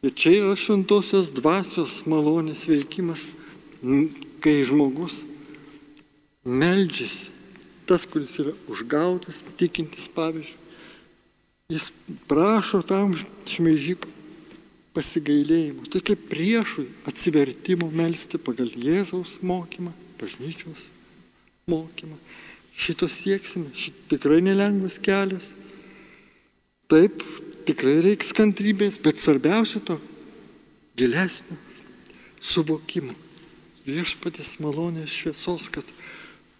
Ir 0.00 0.14
čia 0.16 0.32
yra 0.38 0.54
šventosios 0.58 1.28
dvasios 1.36 2.00
malonės 2.08 2.64
veikimas, 2.70 3.28
kai 4.40 4.60
žmogus 4.66 5.20
meldžiasi, 6.44 7.30
tas, 7.88 8.06
kuris 8.08 8.32
yra 8.40 8.54
užgautas, 8.70 9.42
tikintis 9.60 10.08
pavyzdžiui, 10.14 10.56
jis 11.70 11.90
prašo 12.30 12.80
tam 12.86 13.12
šmeižikui 13.46 14.16
pasigailėjimo, 14.96 15.86
tai 15.92 16.02
kaip 16.02 16.24
priešui 16.30 16.88
atsivertimo 17.08 17.90
melstį 17.94 18.40
pagal 18.42 18.72
Jėzaus 18.74 19.36
mokymą, 19.46 19.92
bažnyčios 20.18 20.88
mokymą. 21.70 22.16
Šito 22.80 23.08
sieksime, 23.12 23.74
šit 23.76 23.96
tikrai 24.08 24.40
nelengvas 24.44 24.96
kelias. 25.02 25.50
Taip, 26.88 27.20
tikrai 27.68 27.98
reiks 28.06 28.32
kantrybės, 28.36 28.96
bet 29.04 29.20
svarbiausia 29.20 29.82
to 29.84 29.98
gilesnio 30.96 31.58
suvokimo. 32.40 33.12
Viešpatės 33.84 34.56
malonės 34.64 35.12
šviesos, 35.12 35.68
kad 35.72 35.84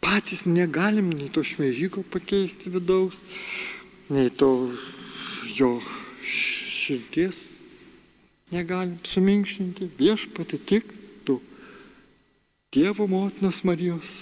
patys 0.05 0.45
negalim 0.49 1.09
nei 1.13 1.31
to 1.33 1.45
šmeižyko 1.47 2.05
pakeisti 2.13 2.73
vidaus, 2.73 3.17
nei 4.13 4.29
to 4.29 4.51
jo 5.57 5.79
širdies 6.21 7.47
negalim 8.53 8.99
suminkštinti. 9.07 9.91
Viešpatė 9.99 10.61
tik 10.67 10.91
tu. 11.25 11.39
Dievo 12.75 13.07
motinos 13.11 13.65
Marijos 13.67 14.21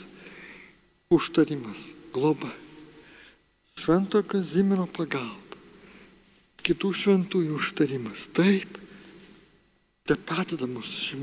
užtarimas, 1.11 1.93
globa, 2.13 2.51
švento 3.81 4.21
Kazimiero 4.29 4.85
pagalba, 4.93 5.57
kitų 6.61 6.91
šventųjų 6.93 7.55
užtarimas. 7.57 8.27
Taip, 8.37 8.77
te 10.05 10.17
padeda 10.17 10.69
mums, 10.69 11.15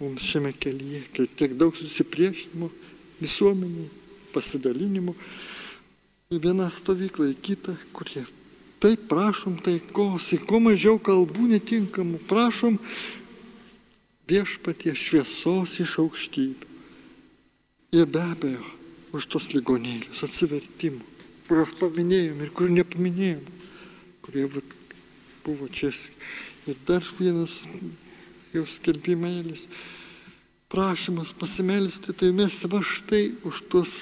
mums 0.00 0.24
šiame 0.24 0.54
kelyje, 0.56 1.02
kai 1.12 1.26
tiek 1.28 1.56
daug 1.60 1.76
susipriešinimo 1.76 2.70
visuomeniai, 3.20 3.90
pasidalinimų 4.32 5.12
į 6.32 6.40
vieną 6.42 6.70
stovyklą, 6.72 7.28
į 7.34 7.36
kitą, 7.44 7.74
kurie 7.94 8.24
taip 8.82 9.04
prašom 9.08 9.58
taikos, 9.64 10.30
į 10.36 10.40
kuo 10.48 10.58
mažiau 10.64 10.96
kalbų 11.00 11.50
netinkamų, 11.52 12.22
prašom 12.28 12.78
viešpatie 14.28 14.96
šviesos 14.96 15.76
iš 15.84 15.98
aukštybių. 16.02 16.72
Ir 17.94 18.08
be 18.10 18.24
abejo, 18.24 18.64
už 19.14 19.28
tos 19.30 19.50
ligonėlius, 19.54 20.24
atsivertimų, 20.26 21.02
kuriuos 21.48 21.74
paminėjom 21.78 22.40
ir 22.42 22.50
kurių 22.56 22.78
nepaminėjom, 22.80 23.44
kurie 24.24 24.46
buvo 25.44 25.68
čia. 25.70 25.92
Ir 26.64 26.78
dar 26.88 27.04
vienas 27.18 27.60
jau 28.54 28.64
skelbimėlis, 28.70 29.68
prašymas 30.72 31.34
pasimelsti, 31.36 32.14
tai 32.16 32.32
mes 32.34 32.56
va 32.70 32.80
štai 32.82 33.36
už 33.46 33.60
tuos 33.70 33.92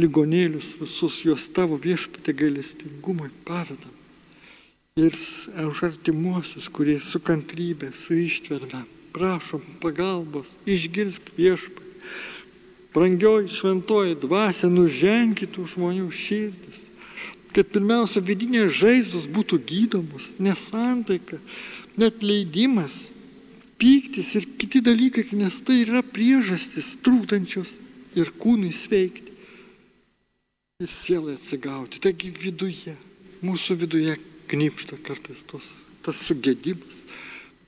ligonėlius 0.00 0.72
visus 0.80 1.20
juos 1.26 1.46
tavo 1.54 1.78
viešpatė 1.78 2.34
gailestingumui 2.34 3.30
pavedam. 3.46 3.92
Ir 4.98 5.14
už 5.68 5.84
artimuosius, 5.90 6.70
kurie 6.70 7.00
su 7.02 7.20
kantrybė, 7.22 7.90
su 7.94 8.14
ištverme, 8.14 8.84
prašom 9.14 9.62
pagalbos, 9.82 10.50
išgirsk 10.66 11.34
viešpatį 11.38 11.84
brangioji 12.94 13.50
šventoji 13.50 14.18
dvasia 14.22 14.70
nuženkytų 14.70 15.66
žmonių 15.74 16.06
širdis, 16.14 16.84
kad 17.54 17.70
pirmiausia 17.74 18.22
vidinės 18.22 18.74
žaizdos 18.78 19.26
būtų 19.30 19.60
gydomos, 19.66 20.34
nesantaika, 20.42 21.38
net 21.98 22.22
leidimas, 22.26 23.08
pyktis 23.78 24.34
ir 24.38 24.46
kiti 24.58 24.82
dalykai, 24.84 25.26
nes 25.38 25.60
tai 25.66 25.82
yra 25.82 26.02
priežastis 26.06 26.94
trūkdančios 27.02 27.76
ir 28.18 28.30
kūnui 28.38 28.72
sveikti 28.74 29.34
ir 30.82 30.90
sielai 30.90 31.36
atsigauti. 31.38 32.02
Taigi 32.02 32.30
viduje, 32.34 32.94
mūsų 33.42 33.78
viduje 33.82 34.16
knipšta 34.50 34.98
kartais 35.02 35.42
tos, 35.50 35.80
tas 36.06 36.22
sugėdimas, 36.26 37.02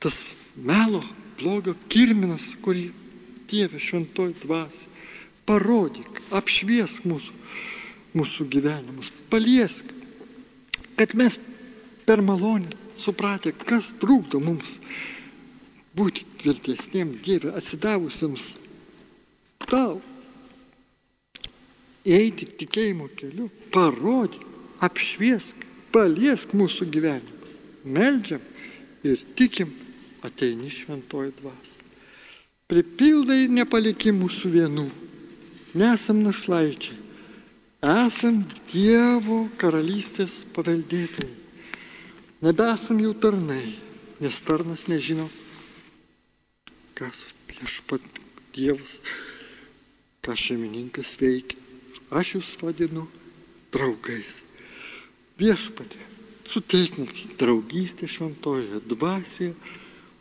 tas 0.03 0.23
melo, 0.55 1.03
blogio 1.39 1.75
kirminas, 1.91 2.53
kurį 2.62 2.93
Dieve 3.47 3.79
šventoji 3.79 4.35
dvasia 4.43 4.96
parodyk, 5.47 6.21
apšviesk 6.35 7.07
mūsų, 7.07 7.35
mūsų 8.17 8.49
gyvenimus, 8.51 9.13
paliesk, 9.31 9.93
kad 10.97 11.15
mes 11.19 11.39
per 12.07 12.23
malonę 12.25 12.73
supratę, 12.97 13.53
kas 13.53 13.93
trukdo 14.01 14.41
mums 14.41 14.79
būti 15.97 16.27
tvirtesniem 16.41 17.15
Dievui, 17.25 17.53
atsidavusiems 17.57 18.57
tau, 19.67 20.01
eiti 22.07 22.47
tikėjimo 22.63 23.09
keliu, 23.19 23.49
parodyk, 23.75 24.44
apšviesk, 24.85 25.65
paliesk 25.94 26.53
mūsų 26.57 26.88
gyvenimą. 26.92 27.55
Meldžiam 27.87 28.42
ir 29.07 29.23
tikim, 29.38 29.73
ateini 30.27 30.71
šventoji 30.73 31.33
dvasia. 31.38 31.85
Pripildai 32.67 33.47
nepalikim 33.51 34.19
mūsų 34.25 34.51
vienų 34.57 34.87
nesam 35.75 36.23
našlaičiai, 36.23 36.96
esam 37.83 38.42
Dievo 38.71 39.46
karalystės 39.60 40.44
paveldėtojai. 40.56 41.33
Nebesam 42.44 43.00
jų 43.00 43.14
tarnai, 43.21 43.75
nes 44.21 44.40
tarnas 44.44 44.87
nežino, 44.90 45.27
kas 46.96 47.25
viešpat 47.48 48.04
Dievas, 48.56 49.00
ką 50.25 50.37
šeimininkas 50.37 51.14
veikia. 51.21 51.58
Aš 52.10 52.37
jūs 52.37 52.52
vadinu 52.62 53.06
draugais. 53.75 54.29
Viešpatė, 55.40 55.98
suteik 56.48 56.96
mums 57.00 57.27
draugystę 57.40 58.08
šventojoje 58.08 58.81
dvasioje, 58.88 59.56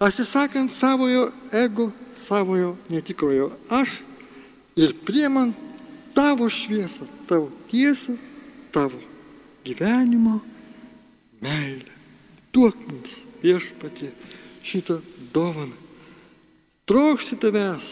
atsisakant 0.01 0.73
savojo 0.73 1.29
ego, 1.55 1.91
savojo 2.17 2.73
netikrojo 2.89 3.53
aš 3.69 4.01
ir 4.75 4.93
priemant 5.05 5.55
tavo 6.15 6.49
šviesą, 6.49 7.07
tavo 7.27 7.51
tiesą, 7.71 8.17
tavo 8.71 8.99
gyvenimo 9.65 10.39
meilę. 11.41 11.91
Duok 12.53 12.77
mums 12.87 13.23
viešpatį 13.43 14.11
šitą 14.63 15.01
dovaną. 15.33 15.75
Trokšti 16.85 17.35
tavęs, 17.41 17.89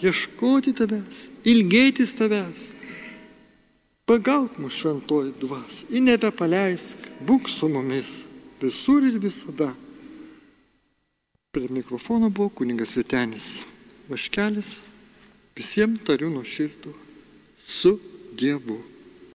ieškoti 0.00 0.72
tavęs, 0.78 1.26
ilgėtis 1.44 2.14
tavęs. 2.16 2.70
Pagauk 4.06 4.60
mus 4.62 4.76
šventoji 4.78 5.34
dvasia 5.42 5.88
ir 5.90 6.04
nebepaleisk, 6.06 7.08
būk 7.26 7.50
su 7.50 7.68
mumis 7.68 8.22
visur 8.62 9.02
ir 9.04 9.18
visada. 9.18 9.72
Prie 11.50 11.66
mikrofono 11.74 12.30
buvo 12.30 12.52
kuningas 12.60 12.94
Vitenis 12.96 13.64
Vaškelis. 14.08 14.76
Visiems 15.56 16.02
tariu 16.04 16.28
nuo 16.32 16.44
širdų 16.44 16.92
su 17.64 17.96
Dievu. 18.36 18.76